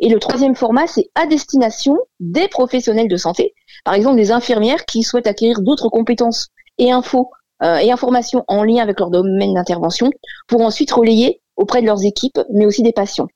Et 0.00 0.08
le 0.08 0.18
troisième 0.18 0.54
format, 0.54 0.86
c'est 0.86 1.08
à 1.14 1.26
destination 1.26 1.96
des 2.20 2.48
professionnels 2.48 3.08
de 3.08 3.16
santé, 3.16 3.54
par 3.84 3.94
exemple 3.94 4.16
des 4.16 4.32
infirmières 4.32 4.84
qui 4.84 5.02
souhaitent 5.02 5.26
acquérir 5.26 5.60
d'autres 5.60 5.88
compétences 5.88 6.48
et 6.78 6.90
infos 6.90 7.30
euh, 7.62 7.76
et 7.76 7.90
informations 7.90 8.44
en 8.48 8.64
lien 8.64 8.82
avec 8.82 9.00
leur 9.00 9.10
domaine 9.10 9.54
d'intervention 9.54 10.10
pour 10.46 10.60
ensuite 10.60 10.90
relayer 10.90 11.40
auprès 11.56 11.80
de 11.80 11.86
leurs 11.86 12.04
équipes, 12.04 12.38
mais 12.52 12.66
aussi 12.66 12.82
des 12.82 12.92
patients. 12.92 13.28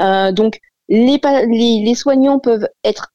Euh, 0.00 0.32
donc 0.32 0.58
les, 0.88 1.94
soignants 1.94 2.40
peuvent 2.40 2.66
être 2.82 3.12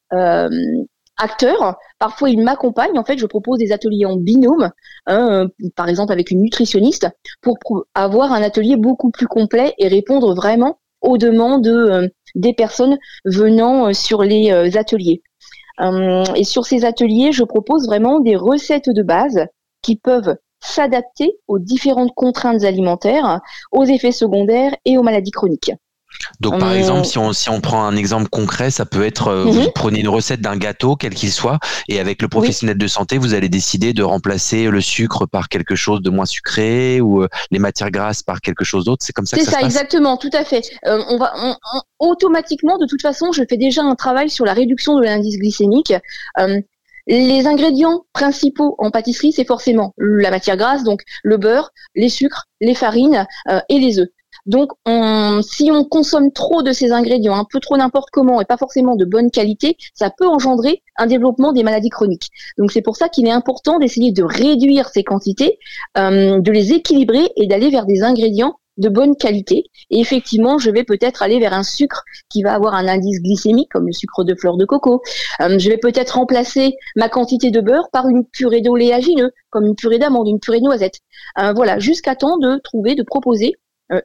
acteurs. 1.18 1.76
Parfois, 2.00 2.30
ils 2.30 2.42
m'accompagnent. 2.42 2.98
En 2.98 3.04
fait, 3.04 3.18
je 3.18 3.26
propose 3.26 3.60
des 3.60 3.72
ateliers 3.72 4.06
en 4.06 4.18
binôme, 4.18 4.72
hein, 5.08 5.46
euh, 5.46 5.70
par 5.76 5.90
exemple 5.90 6.12
avec 6.12 6.32
une 6.32 6.42
nutritionniste, 6.42 7.08
pour 7.42 7.58
avoir 7.94 8.32
un 8.32 8.42
atelier 8.42 8.76
beaucoup 8.76 9.12
plus 9.12 9.28
complet 9.28 9.74
et 9.78 9.88
répondre 9.88 10.36
vraiment 10.36 10.80
aux 11.02 11.18
demandes 11.18 11.68
euh, 11.68 12.08
des 12.36 12.54
personnes 12.54 12.98
venant 13.26 13.88
euh, 13.88 13.94
sur 13.94 14.24
les 14.24 14.52
ateliers. 14.78 15.22
et 16.36 16.44
sur 16.44 16.66
ces 16.66 16.86
ateliers, 16.86 17.32
je 17.32 17.44
propose 17.44 17.86
vraiment 17.86 18.20
des 18.20 18.36
recettes 18.36 18.90
de 18.90 19.04
base 19.04 19.46
qui 19.82 19.98
peuvent 19.98 20.36
s'adapter 20.62 21.38
aux 21.48 21.60
différentes 21.60 22.14
contraintes 22.16 22.64
alimentaires, 22.64 23.42
aux 23.72 23.84
effets 23.84 24.12
secondaires 24.12 24.76
et 24.86 24.98
aux 24.98 25.04
maladies 25.04 25.32
chroniques. 25.32 25.72
Donc, 26.40 26.60
par 26.60 26.74
exemple, 26.74 27.06
si 27.06 27.18
on, 27.18 27.34
si 27.34 27.50
on 27.50 27.62
prend 27.62 27.86
un 27.86 27.96
exemple 27.96 28.30
concret, 28.30 28.72
ça 28.72 28.86
peut 28.86 29.06
être, 29.06 29.28
euh, 29.28 29.44
vous 29.44 29.62
mhm. 29.62 29.72
prenez 29.74 30.00
une 30.00 30.10
recette 30.10 30.42
d'un 30.42 30.58
gâteau, 30.58 30.96
quel 30.96 31.14
qu'il 31.14 31.32
soit, 31.32 31.60
et 31.88 32.00
avec 32.00 32.22
le 32.22 32.28
professionnel 32.28 32.78
de 32.78 32.88
santé, 32.88 33.18
vous 33.18 33.34
allez 33.34 33.50
décider 33.50 33.94
de 33.94 34.04
remplacer 34.04 34.70
le 34.70 34.82
sucre 34.82 35.26
par 35.26 35.50
quelque 35.50 35.76
chose 35.76 36.02
de 36.02 36.10
moins 36.10 36.26
sucré 36.26 37.02
ou 37.02 37.24
euh, 37.24 37.28
les 37.52 37.60
matières 37.60 37.92
grasses 37.92 38.24
par 38.24 38.42
quelque 38.42 38.64
chose 38.64 38.86
d'autre. 38.86 39.04
C'est 39.06 39.14
comme 39.14 39.26
ça 39.26 39.38
que 39.38 39.44
ça, 39.44 39.52
ça 39.52 39.62
exactement, 39.62 40.18
tout 40.18 40.30
à 40.34 40.44
fait. 40.44 40.64
Euh, 40.86 41.02
on 41.10 41.18
va 41.18 41.34
automatiquement, 42.00 42.78
de 42.78 42.86
toute 42.86 43.02
façon, 43.02 43.32
je 43.32 43.44
fais 43.48 43.58
déjà 43.58 43.82
un 43.82 43.96
travail 43.96 44.30
sur 44.30 44.46
la 44.46 44.54
réduction 44.54 44.98
de 44.98 45.04
l'indice 45.04 45.38
glycémique. 45.38 45.94
les 47.08 47.46
ingrédients 47.46 48.06
principaux 48.14 48.76
en 48.80 48.90
pâtisserie, 48.90 49.32
c'est 49.32 49.46
forcément 49.46 49.94
la 49.98 50.32
matière 50.32 50.58
grasse, 50.58 50.84
donc 50.84 51.02
le 51.24 51.38
beurre, 51.38 51.72
les 51.96 52.10
sucres, 52.10 52.46
les 52.62 52.76
farines 52.76 53.26
et 53.70 53.80
les 53.80 54.00
œufs. 54.00 54.10
Donc, 54.46 54.72
si 55.42 55.72
on 55.72 55.84
consomme 55.84 56.32
trop 56.32 56.62
de 56.62 56.72
ces 56.72 56.92
ingrédients, 56.92 57.36
un 57.36 57.46
peu 57.50 57.60
trop 57.60 57.78
n'importe 57.78 58.10
comment 58.12 58.42
et 58.42 58.46
pas 58.46 58.58
forcément 58.58 58.96
de 58.96 59.06
bonne 59.06 59.32
qualité, 59.32 59.78
ça 59.94 60.12
peut 60.16 60.28
engendrer 60.28 60.84
un 60.98 61.08
développement 61.08 61.52
des 61.52 61.64
maladies 61.64 61.90
chroniques. 61.90 62.30
Donc, 62.58 62.72
c'est 62.72 62.82
pour 62.82 62.96
ça 62.96 63.10
qu'il 63.10 63.28
est 63.28 63.32
important 63.32 63.80
d'essayer 63.80 64.12
de 64.12 64.24
réduire 64.24 64.90
ces 64.90 65.04
quantités, 65.04 65.58
euh, 65.98 66.40
de 66.40 66.52
les 66.52 66.74
équilibrer 66.74 67.30
et 67.36 67.48
d'aller 67.48 67.70
vers 67.70 67.86
des 67.86 68.04
ingrédients 68.04 68.56
de 68.78 68.90
bonne 68.90 69.16
qualité. 69.16 69.64
Et 69.90 70.00
effectivement, 70.00 70.58
je 70.58 70.70
vais 70.70 70.84
peut-être 70.84 71.24
aller 71.24 71.40
vers 71.40 71.54
un 71.54 71.64
sucre 71.64 72.04
qui 72.30 72.44
va 72.44 72.54
avoir 72.54 72.74
un 72.74 72.88
indice 72.88 73.22
glycémique, 73.22 73.70
comme 73.72 73.88
le 73.88 73.94
sucre 73.94 74.24
de 74.24 74.36
fleur 74.36 74.58
de 74.58 74.66
coco. 74.66 75.02
Euh, 75.42 75.58
je 75.58 75.70
vais 75.70 75.78
peut-être 75.78 76.16
remplacer 76.16 76.76
ma 76.96 77.10
quantité 77.10 77.52
de 77.52 77.62
beurre 77.62 77.90
par 77.92 78.08
une 78.10 78.26
purée 78.26 78.62
d'oléagineux, 78.62 79.32
comme 79.50 79.66
une 79.66 79.76
purée 79.76 80.00
d'amande, 80.00 80.28
une 80.28 80.40
purée 80.40 80.60
de 80.60 80.66
noisette. 80.66 81.00
Euh, 81.40 81.54
voilà, 81.54 81.80
jusqu'à 81.80 82.16
temps 82.16 82.38
de 82.38 82.60
trouver, 82.64 82.96
de 82.96 83.04
proposer 83.04 83.54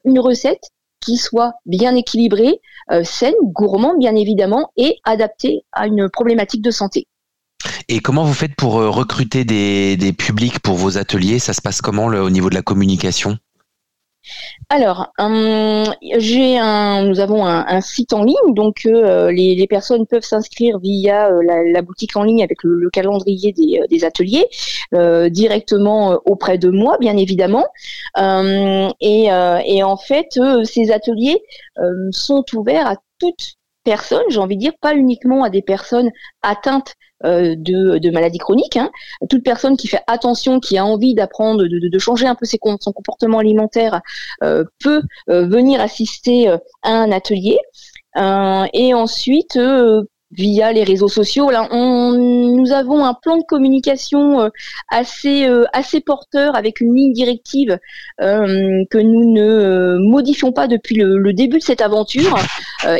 une 0.05 0.19
recette 0.19 0.63
qui 0.99 1.17
soit 1.17 1.53
bien 1.65 1.95
équilibrée, 1.95 2.61
saine, 3.03 3.33
gourmande 3.43 3.97
bien 3.97 4.15
évidemment, 4.15 4.71
et 4.77 4.97
adaptée 5.03 5.63
à 5.71 5.87
une 5.87 6.09
problématique 6.09 6.61
de 6.61 6.71
santé. 6.71 7.07
Et 7.87 7.99
comment 7.99 8.23
vous 8.23 8.33
faites 8.33 8.55
pour 8.55 8.73
recruter 8.73 9.43
des, 9.43 10.13
publics 10.13 10.59
pour 10.59 10.75
vos 10.75 10.97
ateliers? 10.97 11.39
Ça 11.39 11.53
se 11.53 11.61
passe 11.61 11.81
comment 11.81 12.05
au 12.05 12.29
niveau 12.29 12.49
de 12.49 12.55
la 12.55 12.61
communication? 12.61 13.37
Alors, 14.69 15.11
hum, 15.17 15.83
nous 16.01 17.19
avons 17.19 17.45
un, 17.45 17.81
site 17.81 18.13
en 18.13 18.23
ligne, 18.23 18.53
donc 18.53 18.85
euh, 18.85 19.31
les, 19.31 19.67
personnes 19.67 20.05
peuvent 20.05 20.23
s'inscrire 20.23 20.79
via 20.79 21.29
euh, 21.29 21.41
la, 21.73 21.81
boutique 21.81 22.15
en 22.15 22.23
ligne 22.23 22.43
avec 22.43 22.63
le, 22.63 22.89
calendrier 22.89 23.51
des, 23.53 23.79
euh, 23.79 24.07
ateliers 24.07 24.47
directement 25.29 26.19
auprès 26.25 26.57
de 26.57 26.69
moi, 26.69 26.97
bien 26.99 27.17
évidemment. 27.17 27.65
Hum, 28.15 28.91
et, 29.01 29.31
en 29.83 29.97
fait, 29.97 30.39
ces 30.63 30.91
ateliers 30.91 31.41
sont 32.11 32.45
ouverts 32.53 32.87
à 32.87 32.95
toutes 33.19 33.55
personnes, 33.83 34.23
j'ai 34.29 34.39
envie 34.39 34.55
de 34.55 34.61
dire, 34.61 34.73
pas 34.79 34.93
uniquement 34.93 35.43
à 35.43 35.49
des 35.49 35.61
personnes 35.61 36.11
atteintes 36.43 36.95
euh, 37.23 37.55
de, 37.55 37.99
de 37.99 38.09
maladies 38.09 38.39
chroniques. 38.39 38.77
Hein. 38.77 38.89
Toute 39.29 39.43
personne 39.43 39.77
qui 39.77 39.87
fait 39.87 40.01
attention, 40.07 40.59
qui 40.59 40.77
a 40.77 40.85
envie 40.85 41.13
d'apprendre, 41.13 41.63
de, 41.63 41.87
de, 41.87 41.99
changer 41.99 42.25
un 42.25 42.33
peu 42.33 42.45
son 42.45 42.57
comportement 42.91 43.37
alimentaire, 43.37 44.01
euh, 44.43 44.63
peut 44.79 45.03
euh, 45.29 45.45
venir 45.45 45.81
assister 45.81 46.47
à 46.47 46.89
un 46.89 47.11
atelier. 47.11 47.59
et 48.73 48.93
ensuite, 48.93 49.59
via 50.31 50.71
les 50.71 50.83
réseaux 50.83 51.09
sociaux. 51.09 51.49
Là, 51.51 51.67
nous 51.71 52.71
avons 52.71 53.05
un 53.05 53.13
plan 53.13 53.37
de 53.37 53.43
communication 53.43 54.49
assez 54.89 55.47
assez 55.73 56.01
porteur 56.01 56.55
avec 56.55 56.81
une 56.81 56.95
ligne 56.95 57.13
directive 57.13 57.77
que 58.19 58.97
nous 58.97 59.31
ne 59.31 59.97
modifions 60.09 60.51
pas 60.51 60.67
depuis 60.67 60.95
le, 60.95 61.33
début 61.33 61.59
de 61.59 61.63
cette 61.63 61.81
aventure 61.81 62.37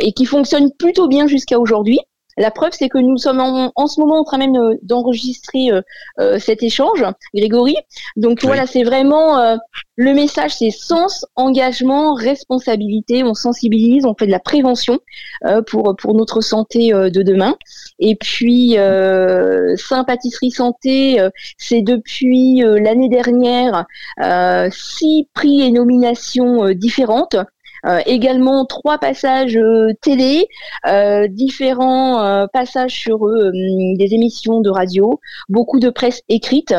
et 0.00 0.12
qui 0.12 0.26
fonctionne 0.26 0.70
plutôt 0.78 1.08
bien 1.08 1.26
jusqu'à 1.26 1.58
aujourd'hui. 1.58 2.00
La 2.42 2.50
preuve, 2.50 2.72
c'est 2.72 2.88
que 2.88 2.98
nous 2.98 3.18
sommes 3.18 3.38
en, 3.38 3.86
ce 3.86 4.00
moment 4.00 4.18
en 4.18 4.24
train 4.24 4.38
même 4.38 4.58
d'enregistrer 4.82 5.70
euh, 5.70 5.80
euh, 6.18 6.40
cet 6.40 6.64
échange, 6.64 7.04
Grégory. 7.32 7.76
Donc 8.16 8.42
voilà, 8.42 8.66
c'est 8.66 8.82
vraiment 8.82 9.38
euh, 9.38 9.54
le 9.94 10.12
message, 10.12 10.56
c'est 10.56 10.72
sens, 10.72 11.24
engagement, 11.36 12.14
responsabilité. 12.14 13.22
On 13.22 13.34
sensibilise, 13.34 14.04
on 14.06 14.16
fait 14.16 14.26
de 14.26 14.32
la 14.32 14.40
prévention 14.40 14.98
pour 15.68 15.94
pour 15.96 16.14
notre 16.14 16.40
santé 16.40 16.90
de 16.92 17.22
demain. 17.22 17.56
Et 18.00 18.16
puis 18.16 18.76
Saint-Pâtisserie 19.76 20.50
Santé, 20.50 21.24
c'est 21.58 21.82
depuis 21.82 22.62
l'année 22.64 23.08
dernière 23.08 23.84
six 24.72 25.28
prix 25.32 25.60
et 25.60 25.70
nominations 25.70 26.70
différentes. 26.70 27.36
Euh, 27.84 28.00
également 28.06 28.64
trois 28.64 28.98
passages 28.98 29.56
euh, 29.56 29.92
télé, 30.02 30.46
euh, 30.86 31.26
différents 31.28 32.46
passages 32.52 32.92
sur 32.92 33.18
des 33.52 34.14
émissions 34.14 34.60
de 34.60 34.70
radio, 34.70 35.20
beaucoup 35.48 35.80
de 35.80 35.90
presse 35.90 36.22
écrite 36.28 36.74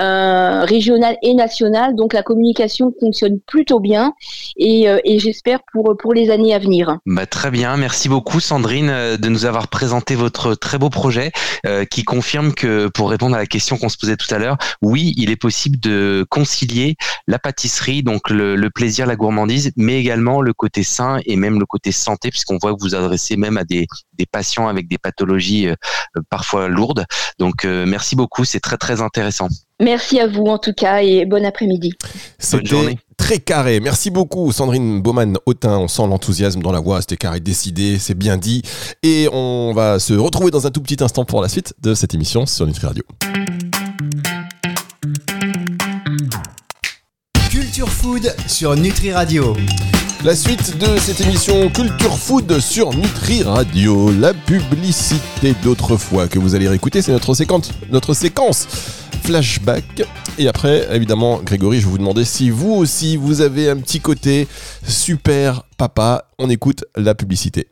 euh, 0.00 0.64
régionale 0.64 1.16
et 1.22 1.34
nationale. 1.34 1.94
Donc 1.94 2.12
la 2.12 2.22
communication 2.22 2.92
fonctionne 3.00 3.40
plutôt 3.46 3.80
bien 3.80 4.14
et, 4.56 4.88
euh, 4.88 4.98
et 5.04 5.18
j'espère 5.18 5.60
pour, 5.72 5.96
pour 5.98 6.14
les 6.14 6.30
années 6.30 6.54
à 6.54 6.58
venir. 6.58 6.98
Bah, 7.06 7.26
très 7.26 7.50
bien, 7.50 7.76
merci 7.76 8.08
beaucoup 8.08 8.40
Sandrine 8.40 8.90
euh, 8.90 9.16
de 9.16 9.28
nous 9.28 9.44
avoir 9.44 9.68
présenté 9.68 10.14
votre 10.14 10.54
très 10.54 10.78
beau 10.78 10.90
projet 10.90 11.32
euh, 11.66 11.84
qui 11.84 12.04
confirme 12.04 12.52
que 12.52 12.88
pour 12.88 13.10
répondre 13.10 13.36
à 13.36 13.38
la 13.38 13.46
question 13.46 13.76
qu'on 13.76 13.88
se 13.88 13.98
posait 13.98 14.16
tout 14.16 14.32
à 14.34 14.38
l'heure, 14.38 14.56
oui, 14.82 15.14
il 15.16 15.30
est 15.30 15.36
possible 15.36 15.78
de 15.78 16.26
concilier 16.30 16.96
la 17.26 17.38
pâtisserie, 17.38 18.02
donc 18.02 18.30
le, 18.30 18.56
le, 18.56 18.70
plaisir, 18.70 19.06
la 19.06 19.16
gourmandise, 19.16 19.72
mais 19.76 19.98
également 19.98 20.40
le 20.40 20.52
côté 20.52 20.82
sain 20.82 21.18
et 21.24 21.36
même 21.36 21.58
le 21.58 21.66
côté 21.66 21.92
santé, 21.92 22.30
puisqu'on 22.30 22.58
voit 22.58 22.74
que 22.74 22.80
vous 22.80 22.94
adressez 22.94 23.36
même 23.36 23.56
à 23.56 23.64
des, 23.64 23.86
des 24.18 24.26
patients 24.26 24.68
avec 24.68 24.88
des 24.88 24.98
pathologies 24.98 25.68
parfois 26.30 26.68
lourdes. 26.68 27.04
Donc 27.38 27.64
merci 27.64 28.16
beaucoup, 28.16 28.44
c'est 28.44 28.60
très 28.60 28.76
très 28.76 29.00
intéressant. 29.00 29.48
Merci 29.80 30.18
à 30.20 30.26
vous 30.26 30.44
en 30.44 30.58
tout 30.58 30.72
cas 30.72 31.02
et 31.02 31.26
bon 31.26 31.44
après-midi. 31.44 31.92
C'était 32.38 32.96
très 33.18 33.38
carré. 33.38 33.80
Merci 33.80 34.10
beaucoup 34.10 34.50
Sandrine 34.50 35.02
Baumann-Autin. 35.02 35.78
On 35.78 35.88
sent 35.88 36.06
l'enthousiasme 36.06 36.62
dans 36.62 36.72
la 36.72 36.80
voix. 36.80 37.00
C'était 37.02 37.16
carré 37.16 37.40
décidé, 37.40 37.98
c'est 37.98 38.14
bien 38.14 38.38
dit. 38.38 38.62
Et 39.02 39.28
on 39.32 39.72
va 39.74 39.98
se 39.98 40.14
retrouver 40.14 40.50
dans 40.50 40.66
un 40.66 40.70
tout 40.70 40.80
petit 40.80 41.02
instant 41.02 41.24
pour 41.24 41.42
la 41.42 41.48
suite 41.48 41.74
de 41.82 41.94
cette 41.94 42.14
émission 42.14 42.46
sur 42.46 42.66
Nutri 42.66 42.86
Radio. 42.86 43.04
Culture 47.50 47.88
Food 47.88 48.34
sur 48.46 48.74
Nutri 48.76 49.12
Radio. 49.12 49.54
La 50.24 50.34
suite 50.34 50.78
de 50.78 50.98
cette 50.98 51.20
émission 51.20 51.68
Culture 51.70 52.18
Food 52.18 52.58
sur 52.58 52.92
Nutri 52.94 53.42
Radio, 53.42 54.10
la 54.12 54.34
publicité 54.34 55.54
d'autrefois 55.62 56.26
que 56.26 56.38
vous 56.38 56.54
allez 56.54 56.68
réécouter, 56.68 57.02
c'est 57.02 57.12
notre 57.12 57.34
séquence, 57.34 57.70
notre 57.90 58.14
séquence 58.14 58.66
flashback. 59.22 60.02
Et 60.38 60.48
après, 60.48 60.88
évidemment, 60.94 61.40
Grégory, 61.42 61.80
je 61.80 61.84
vais 61.86 61.90
vous 61.92 61.98
demander 61.98 62.24
si 62.24 62.50
vous 62.50 62.72
aussi 62.72 63.16
vous 63.16 63.40
avez 63.40 63.70
un 63.70 63.76
petit 63.76 64.00
côté 64.00 64.48
super 64.86 65.62
papa. 65.76 66.24
On 66.38 66.50
écoute 66.50 66.84
la 66.96 67.14
publicité. 67.14 67.68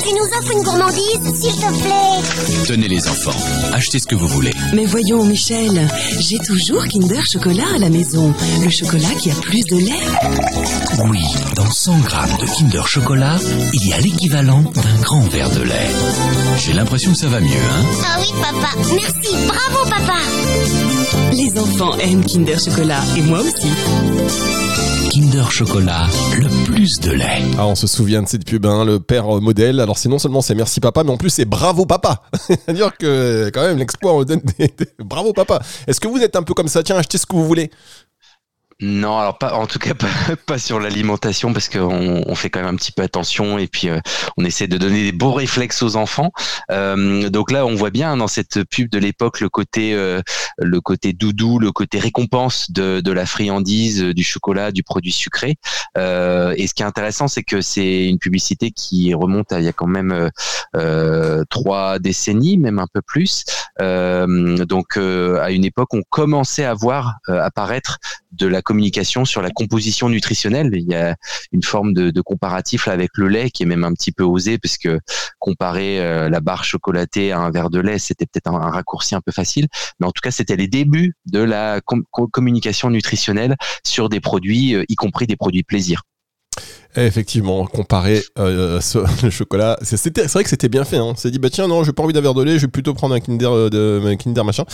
Tu 0.00 0.14
nous 0.14 0.38
offres 0.38 0.52
une 0.56 0.62
gourmandise, 0.62 1.40
s'il 1.40 1.54
te 1.54 1.82
plaît 1.82 2.64
Tenez 2.66 2.88
les 2.88 3.08
enfants, 3.08 3.36
achetez 3.72 3.98
ce 3.98 4.06
que 4.06 4.14
vous 4.14 4.28
voulez. 4.28 4.52
Mais 4.74 4.84
voyons, 4.86 5.24
Michel, 5.24 5.88
j'ai 6.18 6.38
toujours 6.38 6.86
Kinder 6.86 7.24
Chocolat 7.26 7.66
à 7.74 7.78
la 7.78 7.88
maison. 7.88 8.32
Le 8.62 8.70
chocolat 8.70 9.10
qui 9.18 9.30
a 9.30 9.34
plus 9.34 9.64
de 9.64 9.76
lait. 9.76 11.06
Oui, 11.08 11.24
dans 11.54 11.70
100 11.70 11.98
grammes 12.00 12.36
de 12.40 12.46
Kinder 12.46 12.86
Chocolat, 12.86 13.38
il 13.72 13.86
y 13.86 13.92
a 13.92 14.00
l'équivalent 14.00 14.62
d'un 14.62 15.02
grand 15.02 15.22
verre 15.28 15.50
de 15.50 15.62
lait. 15.62 15.90
J'ai 16.58 16.72
l'impression 16.72 17.12
que 17.12 17.18
ça 17.18 17.28
va 17.28 17.40
mieux, 17.40 17.50
hein? 17.50 17.84
Ah 18.04 18.18
oui, 18.20 18.28
papa, 18.40 18.70
merci, 18.94 19.36
bravo, 19.46 19.88
papa 19.90 20.91
Les 21.32 21.58
enfants 21.58 21.96
aiment 21.98 22.24
Kinder 22.24 22.58
Chocolat, 22.58 23.00
et 23.16 23.22
moi 23.22 23.40
aussi. 23.40 23.68
Kinder 25.10 25.50
Chocolat, 25.50 26.06
le 26.38 26.64
plus 26.64 27.00
de 27.00 27.12
lait. 27.12 27.42
Ah, 27.58 27.66
on 27.66 27.74
se 27.74 27.86
souvient 27.86 28.22
de 28.22 28.28
cette 28.28 28.46
pub, 28.46 28.64
hein, 28.64 28.84
le 28.84 28.98
père 28.98 29.26
modèle. 29.40 29.80
Alors 29.80 29.98
c'est 29.98 30.08
non 30.08 30.18
seulement 30.18 30.40
c'est 30.40 30.54
merci 30.54 30.80
papa, 30.80 31.04
mais 31.04 31.10
en 31.10 31.16
plus 31.16 31.30
c'est 31.30 31.44
bravo 31.44 31.84
papa. 31.86 32.22
C'est-à-dire 32.46 32.96
que 32.96 33.50
quand 33.52 33.62
même 33.62 33.78
l'exploit, 33.78 34.14
on 34.14 34.24
donne 34.24 34.40
des... 34.58 34.72
bravo 35.00 35.32
papa. 35.32 35.60
Est-ce 35.86 36.00
que 36.00 36.08
vous 36.08 36.18
êtes 36.18 36.36
un 36.36 36.42
peu 36.42 36.54
comme 36.54 36.68
ça? 36.68 36.82
Tiens, 36.82 36.96
achetez 36.96 37.18
ce 37.18 37.26
que 37.26 37.36
vous 37.36 37.46
voulez. 37.46 37.70
Non, 38.82 39.16
alors 39.16 39.38
pas, 39.38 39.54
en 39.54 39.68
tout 39.68 39.78
cas 39.78 39.94
pas, 40.46 40.58
sur 40.58 40.80
l'alimentation 40.80 41.52
parce 41.52 41.68
qu'on 41.68 42.24
on 42.26 42.34
fait 42.34 42.50
quand 42.50 42.58
même 42.60 42.74
un 42.74 42.76
petit 42.76 42.90
peu 42.90 43.02
attention 43.02 43.56
et 43.56 43.68
puis 43.68 43.88
euh, 43.88 44.00
on 44.36 44.44
essaie 44.44 44.66
de 44.66 44.76
donner 44.76 45.04
des 45.04 45.12
beaux 45.12 45.32
réflexes 45.32 45.82
aux 45.82 45.94
enfants. 45.94 46.32
Euh, 46.72 47.30
donc 47.30 47.52
là, 47.52 47.64
on 47.64 47.76
voit 47.76 47.90
bien 47.90 48.16
dans 48.16 48.26
cette 48.26 48.64
pub 48.64 48.90
de 48.90 48.98
l'époque 48.98 49.38
le 49.38 49.48
côté 49.48 49.94
euh, 49.94 50.20
le 50.58 50.80
côté 50.80 51.12
doudou, 51.12 51.60
le 51.60 51.70
côté 51.70 52.00
récompense 52.00 52.72
de, 52.72 53.00
de 53.00 53.12
la 53.12 53.24
friandise, 53.24 54.02
du 54.02 54.24
chocolat, 54.24 54.72
du 54.72 54.82
produit 54.82 55.12
sucré. 55.12 55.54
et 55.96 56.66
ce 56.66 56.74
qui 56.74 56.82
est 56.82 56.86
intéressant, 56.86 57.28
c'est 57.28 57.44
que 57.44 57.60
c'est 57.60 58.06
une 58.06 58.18
publicité 58.18 58.72
qui 58.72 59.14
remonte 59.14 59.52
à 59.52 59.60
il 59.60 59.64
y 59.64 59.68
a 59.68 59.72
quand 59.72 59.86
même 59.86 60.30
trois 61.48 62.00
décennies, 62.00 62.58
même 62.58 62.80
un 62.80 62.88
peu 62.92 63.00
plus. 63.00 63.44
donc 63.78 64.96
à 64.96 65.50
une 65.52 65.64
époque, 65.64 65.94
on 65.94 66.02
commençait 66.10 66.64
à 66.64 66.74
voir 66.74 67.18
apparaître 67.28 67.98
de 68.32 68.46
la 68.46 68.62
communication 68.62 69.24
sur 69.24 69.42
la 69.42 69.50
composition 69.50 70.08
nutritionnelle. 70.08 70.70
Il 70.72 70.88
y 70.90 70.94
a 70.94 71.16
une 71.52 71.62
forme 71.62 71.92
de, 71.92 72.20
comparatif 72.20 72.88
avec 72.88 73.10
le 73.14 73.28
lait 73.28 73.50
qui 73.50 73.62
est 73.62 73.66
même 73.66 73.84
un 73.84 73.92
petit 73.92 74.12
peu 74.12 74.22
osé 74.22 74.58
parce 74.58 74.78
que 74.78 75.00
comparer 75.38 76.00
euh, 76.00 76.28
la 76.28 76.40
barre 76.40 76.64
chocolatée 76.64 77.32
à 77.32 77.40
un 77.40 77.50
verre 77.50 77.68
de 77.68 77.80
lait, 77.80 77.98
c'était 77.98 78.26
peut-être 78.26 78.48
un, 78.48 78.70
raccourci 78.70 79.14
un 79.14 79.20
peu 79.20 79.32
facile. 79.32 79.66
Mais 79.98 80.06
en 80.06 80.12
tout 80.12 80.20
cas, 80.22 80.30
c'était 80.30 80.56
les 80.56 80.68
débuts 80.68 81.14
de 81.26 81.40
la 81.40 81.80
communication 81.82 82.90
nutritionnelle 82.90 83.56
sur 83.84 84.08
des 84.08 84.20
produits, 84.20 84.74
euh, 84.74 84.84
y 84.88 84.94
compris 84.94 85.26
des 85.26 85.36
produits 85.36 85.64
plaisir. 85.64 86.02
Effectivement, 86.94 87.64
comparer 87.66 88.22
euh, 88.38 88.78
le 89.22 89.30
chocolat, 89.30 89.78
c'est 89.80 90.18
vrai 90.32 90.44
que 90.44 90.50
c'était 90.50 90.68
bien 90.68 90.84
fait. 90.84 90.98
Hein. 90.98 91.04
On 91.06 91.16
s'est 91.16 91.30
dit 91.30 91.38
bah 91.38 91.48
tiens 91.48 91.66
non, 91.66 91.84
j'ai 91.84 91.92
pas 91.92 92.02
envie 92.02 92.12
d'un 92.12 92.20
verre 92.20 92.34
de 92.34 92.42
lait, 92.42 92.56
je 92.56 92.66
vais 92.66 92.70
plutôt 92.70 92.92
prendre 92.92 93.14
un 93.14 93.20
Kinder 93.20 93.50
euh, 93.50 93.70
de 93.70 94.14
Kinder 94.16 94.44
machin. 94.44 94.64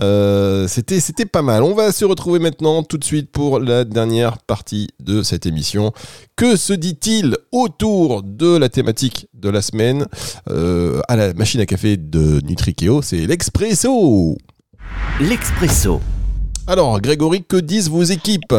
Euh, 0.00 0.66
c'était 0.68 1.00
c'était 1.00 1.26
pas 1.26 1.42
mal. 1.42 1.62
On 1.62 1.74
va 1.74 1.92
se 1.92 2.06
retrouver 2.06 2.38
maintenant 2.38 2.82
tout 2.82 2.96
de 2.96 3.04
suite 3.04 3.30
pour 3.30 3.60
la 3.60 3.84
dernière 3.84 4.38
partie 4.38 4.88
de 5.00 5.22
cette 5.22 5.44
émission. 5.44 5.92
Que 6.34 6.56
se 6.56 6.72
dit-il 6.72 7.36
autour 7.52 8.22
de 8.22 8.56
la 8.56 8.70
thématique 8.70 9.28
de 9.34 9.50
la 9.50 9.60
semaine 9.60 10.06
à 10.46 11.16
la 11.16 11.34
machine 11.34 11.60
à 11.60 11.66
café 11.66 11.96
de 11.98 12.40
Nutrikeo 12.42 13.02
C'est 13.02 13.26
l'expresso. 13.26 14.36
L'expresso. 15.20 16.00
Alors 16.66 17.00
Grégory, 17.00 17.44
que 17.44 17.56
disent 17.56 17.90
vos 17.90 18.02
équipes? 18.02 18.54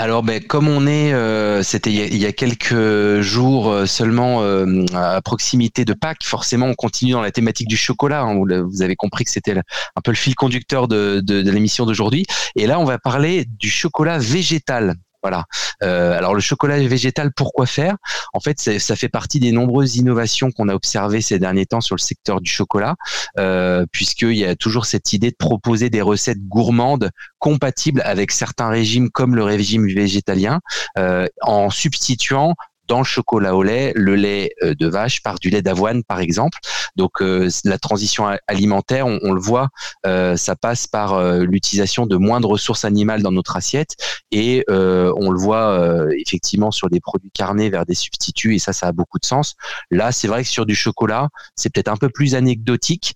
Alors, 0.00 0.22
ben, 0.22 0.40
comme 0.40 0.68
on 0.68 0.86
est, 0.86 1.12
euh, 1.12 1.64
c'était 1.64 1.90
il, 1.90 2.16
y 2.16 2.24
a 2.24 2.30
quelques 2.30 3.20
jours 3.20 3.68
euh, 3.68 3.84
seulement 3.84 4.44
euh, 4.44 4.84
à 4.94 5.20
proximité 5.22 5.84
de 5.84 5.92
Pâques, 5.92 6.22
forcément, 6.22 6.66
on 6.66 6.74
continue 6.74 7.10
dans 7.10 7.20
la 7.20 7.32
thématique 7.32 7.66
du 7.66 7.76
chocolat. 7.76 8.20
Hein. 8.20 8.36
vous, 8.36 8.82
avez 8.82 8.94
compris 8.94 9.24
que 9.24 9.32
c'était 9.32 9.56
un 9.56 10.00
peu 10.04 10.12
le 10.12 10.16
fil 10.16 10.36
conducteur 10.36 10.86
de, 10.86 11.20
l'émission 11.50 11.84
d'aujourd'hui. 11.84 12.26
Et 12.54 12.68
là, 12.68 12.78
on 12.78 12.84
va 12.84 13.00
parler 13.00 13.44
du 13.58 13.70
chocolat 13.70 14.18
végétal. 14.18 14.94
Voilà. 15.22 15.44
Euh, 15.82 16.16
alors 16.16 16.34
le 16.34 16.40
chocolat 16.40 16.78
végétal, 16.78 17.32
pourquoi 17.34 17.66
faire? 17.66 17.96
En 18.32 18.40
fait, 18.40 18.60
ça 18.60 18.96
fait 18.96 19.08
partie 19.08 19.40
des 19.40 19.52
nombreuses 19.52 19.96
innovations 19.96 20.50
qu'on 20.50 20.68
a 20.68 20.74
observées 20.74 21.20
ces 21.20 21.38
derniers 21.38 21.66
temps 21.66 21.80
sur 21.80 21.96
le 21.96 22.00
secteur 22.00 22.40
du 22.40 22.50
chocolat, 22.50 22.94
euh, 23.38 23.84
puisqu'il 23.90 24.36
y 24.36 24.44
a 24.44 24.54
toujours 24.54 24.86
cette 24.86 25.12
idée 25.12 25.30
de 25.30 25.36
proposer 25.36 25.90
des 25.90 26.02
recettes 26.02 26.46
gourmandes 26.46 27.10
compatibles 27.38 28.02
avec 28.04 28.30
certains 28.30 28.68
régimes 28.68 29.10
comme 29.10 29.34
le 29.34 29.44
régime 29.44 29.86
végétalien, 29.86 30.60
euh, 30.98 31.26
en 31.42 31.70
substituant 31.70 32.54
dans 32.88 32.98
le 32.98 33.04
chocolat 33.04 33.54
au 33.54 33.62
lait, 33.62 33.92
le 33.94 34.16
lait 34.16 34.54
euh, 34.62 34.74
de 34.74 34.88
vache 34.88 35.22
par 35.22 35.38
du 35.38 35.50
lait 35.50 35.62
d'avoine, 35.62 36.02
par 36.02 36.20
exemple. 36.20 36.58
Donc 36.96 37.20
euh, 37.20 37.48
la 37.64 37.78
transition 37.78 38.26
alimentaire, 38.46 39.06
on, 39.06 39.32
le 39.32 39.40
voit, 39.40 39.68
euh, 40.06 40.36
ça 40.36 40.56
passe 40.56 40.86
par 40.86 41.20
l'utilisation 41.38 42.06
de 42.06 42.16
moins 42.16 42.40
de 42.40 42.46
ressources 42.46 42.84
animales 42.84 43.22
dans 43.22 43.30
notre 43.30 43.56
assiette 43.56 43.94
et 44.30 44.64
on 44.68 45.30
le 45.30 45.38
voit 45.38 46.08
effectivement 46.16 46.70
sur 46.70 46.88
des 46.88 47.00
produits 47.00 47.30
carnés 47.30 47.70
vers 47.70 47.84
des 47.84 47.94
substituts 47.94 48.54
et 48.54 48.58
ça, 48.58 48.72
ça 48.72 48.88
a 48.88 48.92
beaucoup 48.92 49.18
de 49.18 49.24
sens. 49.24 49.54
Là, 49.90 50.12
c'est 50.12 50.28
vrai 50.28 50.42
que 50.42 50.48
sur 50.48 50.66
du 50.66 50.74
chocolat, 50.74 51.28
c'est 51.54 51.72
peut-être 51.72 51.88
un 51.88 51.96
peu 51.96 52.08
plus 52.08 52.34
anecdotique, 52.34 53.14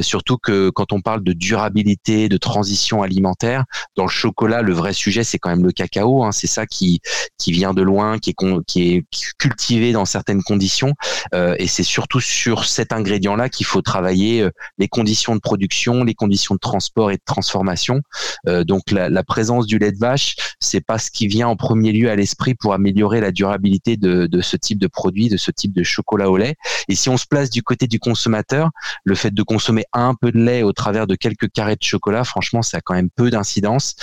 surtout 0.00 0.36
que 0.36 0.70
quand 0.70 0.92
on 0.92 1.00
parle 1.00 1.22
de 1.22 1.32
durabilité, 1.32 2.28
de 2.28 2.36
transition 2.36 3.02
alimentaire, 3.02 3.64
dans 3.96 4.04
le 4.04 4.10
chocolat, 4.10 4.62
le 4.62 4.72
vrai 4.72 4.92
sujet, 4.92 5.24
c'est 5.24 5.38
quand 5.38 5.50
même 5.50 5.64
le 5.64 5.72
cacao. 5.72 6.24
Hein, 6.24 6.32
c'est 6.32 6.46
ça 6.46 6.66
qui 6.66 7.00
qui 7.38 7.52
vient 7.52 7.74
de 7.74 7.82
loin, 7.82 8.18
qui 8.18 8.30
est, 8.30 8.64
qui 8.66 8.79
cultivé 9.38 9.92
dans 9.92 10.04
certaines 10.04 10.42
conditions. 10.42 10.94
Euh, 11.34 11.54
et 11.58 11.66
c'est 11.66 11.82
surtout 11.82 12.20
sur 12.20 12.64
cet 12.64 12.92
ingrédient-là 12.92 13.48
qu'il 13.48 13.66
faut 13.66 13.82
travailler 13.82 14.42
euh, 14.42 14.50
les 14.78 14.88
conditions 14.88 15.34
de 15.34 15.40
production, 15.40 16.04
les 16.04 16.14
conditions 16.14 16.54
de 16.54 16.60
transport 16.60 17.10
et 17.10 17.16
de 17.16 17.22
transformation. 17.24 18.00
Euh, 18.48 18.64
donc 18.64 18.90
la, 18.90 19.22
présence 19.22 19.66
du 19.66 19.78
lait 19.78 19.92
de 19.92 19.98
vache, 19.98 20.34
c'est 20.58 20.80
pas 20.80 20.98
ce 20.98 21.10
qui 21.10 21.28
vient 21.28 21.46
en 21.46 21.56
premier 21.56 21.92
lieu 21.92 22.10
à 22.10 22.16
l'esprit 22.16 22.54
pour 22.54 22.74
améliorer 22.74 23.20
la 23.20 23.30
durabilité 23.30 23.96
de, 23.96 24.26
de 24.26 24.40
ce 24.40 24.56
type 24.56 24.78
de 24.78 24.88
produit, 24.88 25.28
de 25.28 25.36
ce 25.36 25.50
type 25.50 25.72
de 25.72 25.82
chocolat 25.82 26.30
au 26.30 26.36
lait. 26.36 26.56
Et 26.88 26.94
si 26.96 27.08
on 27.08 27.16
se 27.16 27.26
place 27.26 27.50
du 27.50 27.62
côté 27.62 27.86
du 27.86 28.00
consommateur, 28.00 28.70
le 29.04 29.14
fait 29.14 29.32
de 29.32 29.42
consommer 29.42 29.84
un 29.92 30.14
peu 30.20 30.32
de 30.32 30.38
lait 30.38 30.62
au 30.62 30.72
travers 30.72 31.06
de 31.06 31.14
quelques 31.14 31.50
carrés 31.52 31.76
de 31.76 31.82
chocolat, 31.82 32.24
franchement, 32.24 32.62
ça 32.62 32.78
a 32.78 32.80
quand 32.80 32.94
même 32.94 33.10
peu 33.10 33.30
d'incidence. 33.30 33.94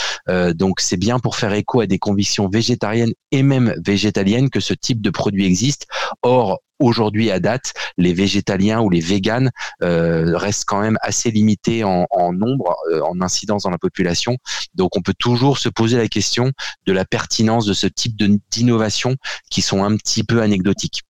Donc 0.55 0.79
c'est 0.79 0.97
bien 0.97 1.19
pour 1.19 1.35
faire 1.35 1.53
écho 1.53 1.81
à 1.81 1.87
des 1.87 1.99
convictions 1.99 2.47
végétariennes 2.47 3.13
et 3.31 3.43
même 3.43 3.73
végétaliennes 3.85 4.49
que 4.49 4.59
ce 4.67 4.73
type 4.73 5.01
de 5.01 5.09
produit 5.09 5.45
existe. 5.45 5.87
Or, 6.21 6.59
aujourd'hui 6.79 7.31
à 7.31 7.39
date, 7.39 7.73
les 7.97 8.13
végétaliens 8.13 8.81
ou 8.81 8.89
les 8.89 8.99
véganes 8.99 9.51
euh, 9.81 10.37
restent 10.37 10.65
quand 10.65 10.81
même 10.81 10.97
assez 11.01 11.31
limités 11.31 11.83
en, 11.83 12.07
nombre, 12.33 12.75
euh, 12.91 13.01
en 13.01 13.21
incidence 13.21 13.63
dans 13.63 13.69
la 13.69 13.77
population. 13.77 14.37
Donc 14.75 14.95
on 14.95 15.01
peut 15.01 15.15
toujours 15.17 15.57
se 15.57 15.69
poser 15.69 15.97
la 15.97 16.07
question 16.07 16.51
de 16.85 16.93
la 16.93 17.05
pertinence 17.05 17.65
de 17.65 17.73
ce 17.73 17.87
type 17.87 18.15
d'innovation 18.51 19.15
qui 19.49 19.61
sont 19.61 19.83
un 19.83 19.95
petit 19.97 20.23
peu 20.23 20.41
anecdotiques. 20.41 21.01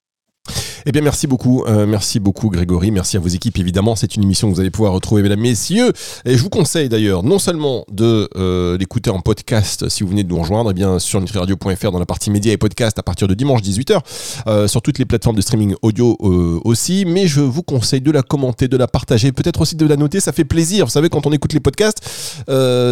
Eh 0.90 0.94
bien, 0.94 1.02
merci 1.02 1.28
beaucoup. 1.28 1.66
Euh, 1.66 1.86
merci 1.86 2.18
beaucoup, 2.18 2.50
Grégory. 2.50 2.92
Merci 2.92 3.18
à 3.18 3.20
vos 3.20 3.28
équipes, 3.28 3.60
évidemment. 3.60 3.98
C'est 3.98 4.16
une 4.16 4.24
émission 4.24 4.48
que 4.50 4.54
vous 4.54 4.62
allez 4.62 4.72
pouvoir 4.72 4.94
retrouver, 4.94 5.22
mesdames, 5.22 5.42
messieurs. 5.42 5.92
Et 6.24 6.38
je 6.38 6.42
vous 6.42 6.50
conseille 6.50 6.88
d'ailleurs, 6.88 7.24
non 7.24 7.40
seulement 7.40 7.84
de 7.92 8.30
euh, 8.38 8.78
l'écouter 8.78 9.10
en 9.10 9.20
podcast 9.20 9.90
si 9.90 10.04
vous 10.04 10.12
venez 10.12 10.24
de 10.24 10.30
nous 10.30 10.40
rejoindre, 10.40 10.72
eh 10.72 10.74
bien, 10.74 10.98
sur 10.98 11.20
nutriradio.fr 11.20 11.92
dans 11.92 12.00
la 12.00 12.06
partie 12.06 12.32
médias 12.32 12.54
et 12.54 12.58
podcast 12.58 12.98
à 13.00 13.04
partir 13.04 13.28
de 13.28 13.34
dimanche 13.34 13.64
18h, 13.64 14.00
euh, 14.48 14.70
sur 14.70 14.82
toutes 14.82 14.98
les 14.98 15.04
plateformes 15.04 15.36
de 15.36 15.42
streaming 15.42 15.76
audio 15.82 16.16
aussi, 16.64 17.04
mais 17.06 17.28
je 17.28 17.42
vous 17.42 17.64
conseille 17.64 18.00
de 18.00 18.12
la 18.12 18.22
commenter, 18.22 18.70
de 18.70 18.78
la 18.78 18.88
partager, 18.88 19.34
peut-être 19.34 19.60
aussi 19.60 19.76
de 19.76 19.86
la 19.86 19.98
noter. 19.98 20.22
Ça 20.22 20.32
fait 20.32 20.46
plaisir. 20.46 20.86
Vous 20.86 20.92
savez, 20.92 21.10
quand 21.10 21.28
on 21.28 21.34
écoute 21.34 21.52
les 21.52 21.60
podcasts, 21.60 22.00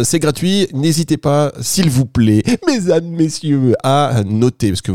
c'est 0.04 0.18
gratuit. 0.18 0.68
N'hésitez 0.74 1.16
pas, 1.16 1.50
s'il 1.62 1.88
vous 1.88 2.04
plaît, 2.04 2.42
mesdames, 2.66 3.06
messieurs, 3.06 3.72
à 3.82 4.22
noter, 4.26 4.68
parce 4.68 4.82
que 4.82 4.92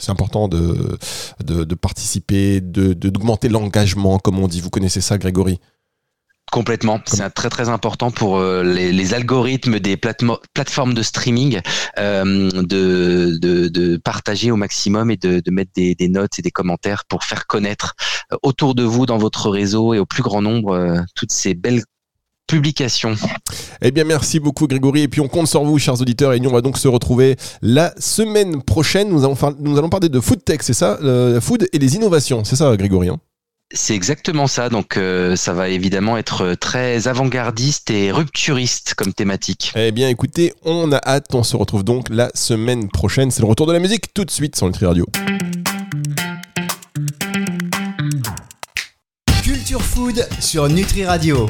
c'est 0.00 0.10
important 0.10 0.48
de, 0.48 0.98
de, 1.44 1.62
de 1.62 1.74
participer, 1.76 2.31
d'augmenter 2.60 3.48
de, 3.48 3.52
l'engagement, 3.52 4.18
comme 4.18 4.38
on 4.38 4.48
dit. 4.48 4.60
Vous 4.60 4.70
connaissez 4.70 5.00
ça, 5.00 5.18
Grégory? 5.18 5.60
Complètement, 6.52 7.00
c'est 7.06 7.30
très 7.30 7.48
très 7.48 7.70
important 7.70 8.10
pour 8.10 8.36
euh, 8.36 8.62
les, 8.62 9.14
algorithmes 9.14 9.80
des 9.80 9.96
plateformes 9.96 10.92
de 10.92 11.02
streaming 11.02 11.62
euh, 11.98 12.50
de, 12.50 13.38
de, 13.40 13.96
partager 13.96 14.50
au 14.50 14.56
maximum 14.56 15.10
et 15.10 15.16
de, 15.16 15.50
mettre 15.50 15.70
des, 15.74 15.96
notes 16.10 16.38
et 16.38 16.42
des 16.42 16.50
commentaires 16.50 17.06
pour 17.06 17.24
faire 17.24 17.46
connaître 17.46 17.94
euh, 18.32 18.36
autour 18.42 18.74
de 18.74 18.82
vous 18.82 19.06
dans 19.06 19.16
votre 19.16 19.48
réseau 19.48 19.94
et 19.94 19.98
au 19.98 20.04
plus 20.04 20.22
grand 20.22 20.42
nombre 20.42 21.02
toutes 21.14 21.32
ces 21.32 21.54
belles 21.54 21.84
publication. 22.52 23.14
Eh 23.80 23.90
bien, 23.92 24.04
merci 24.04 24.38
beaucoup, 24.38 24.66
Grégory. 24.66 25.00
Et 25.00 25.08
puis, 25.08 25.22
on 25.22 25.28
compte 25.28 25.46
sur 25.46 25.64
vous, 25.64 25.78
chers 25.78 25.98
auditeurs. 25.98 26.34
Et 26.34 26.40
nous, 26.40 26.50
on 26.50 26.52
va 26.52 26.60
donc 26.60 26.76
se 26.76 26.86
retrouver 26.86 27.36
la 27.62 27.94
semaine 27.98 28.62
prochaine. 28.62 29.08
Nous 29.08 29.24
allons, 29.24 29.36
nous 29.58 29.78
allons 29.78 29.88
parler 29.88 30.10
de 30.10 30.20
food 30.20 30.44
tech, 30.44 30.58
c'est 30.60 30.74
ça? 30.74 30.98
Le 31.00 31.40
food 31.40 31.66
et 31.72 31.78
les 31.78 31.96
innovations. 31.96 32.44
C'est 32.44 32.56
ça, 32.56 32.76
Grégory 32.76 33.08
hein? 33.08 33.16
C'est 33.74 33.94
exactement 33.94 34.46
ça. 34.46 34.68
Donc, 34.68 34.98
euh, 34.98 35.34
ça 35.34 35.54
va 35.54 35.70
évidemment 35.70 36.18
être 36.18 36.54
très 36.60 37.08
avant-gardiste 37.08 37.90
et 37.90 38.12
rupturiste 38.12 38.92
comme 38.98 39.14
thématique. 39.14 39.72
Eh 39.74 39.90
bien, 39.90 40.10
écoutez, 40.10 40.52
on 40.62 40.92
a 40.92 41.00
hâte. 41.06 41.28
On 41.32 41.44
se 41.44 41.56
retrouve 41.56 41.84
donc 41.84 42.10
la 42.10 42.30
semaine 42.34 42.90
prochaine. 42.90 43.30
C'est 43.30 43.40
le 43.40 43.48
retour 43.48 43.66
de 43.66 43.72
la 43.72 43.78
musique 43.78 44.12
tout 44.12 44.26
de 44.26 44.30
suite 44.30 44.56
sur 44.56 44.66
Nutri 44.66 44.84
Radio. 44.84 45.06
Culture 49.42 49.80
Food 49.80 50.28
sur 50.38 50.68
Nutri 50.68 51.06
Radio. 51.06 51.38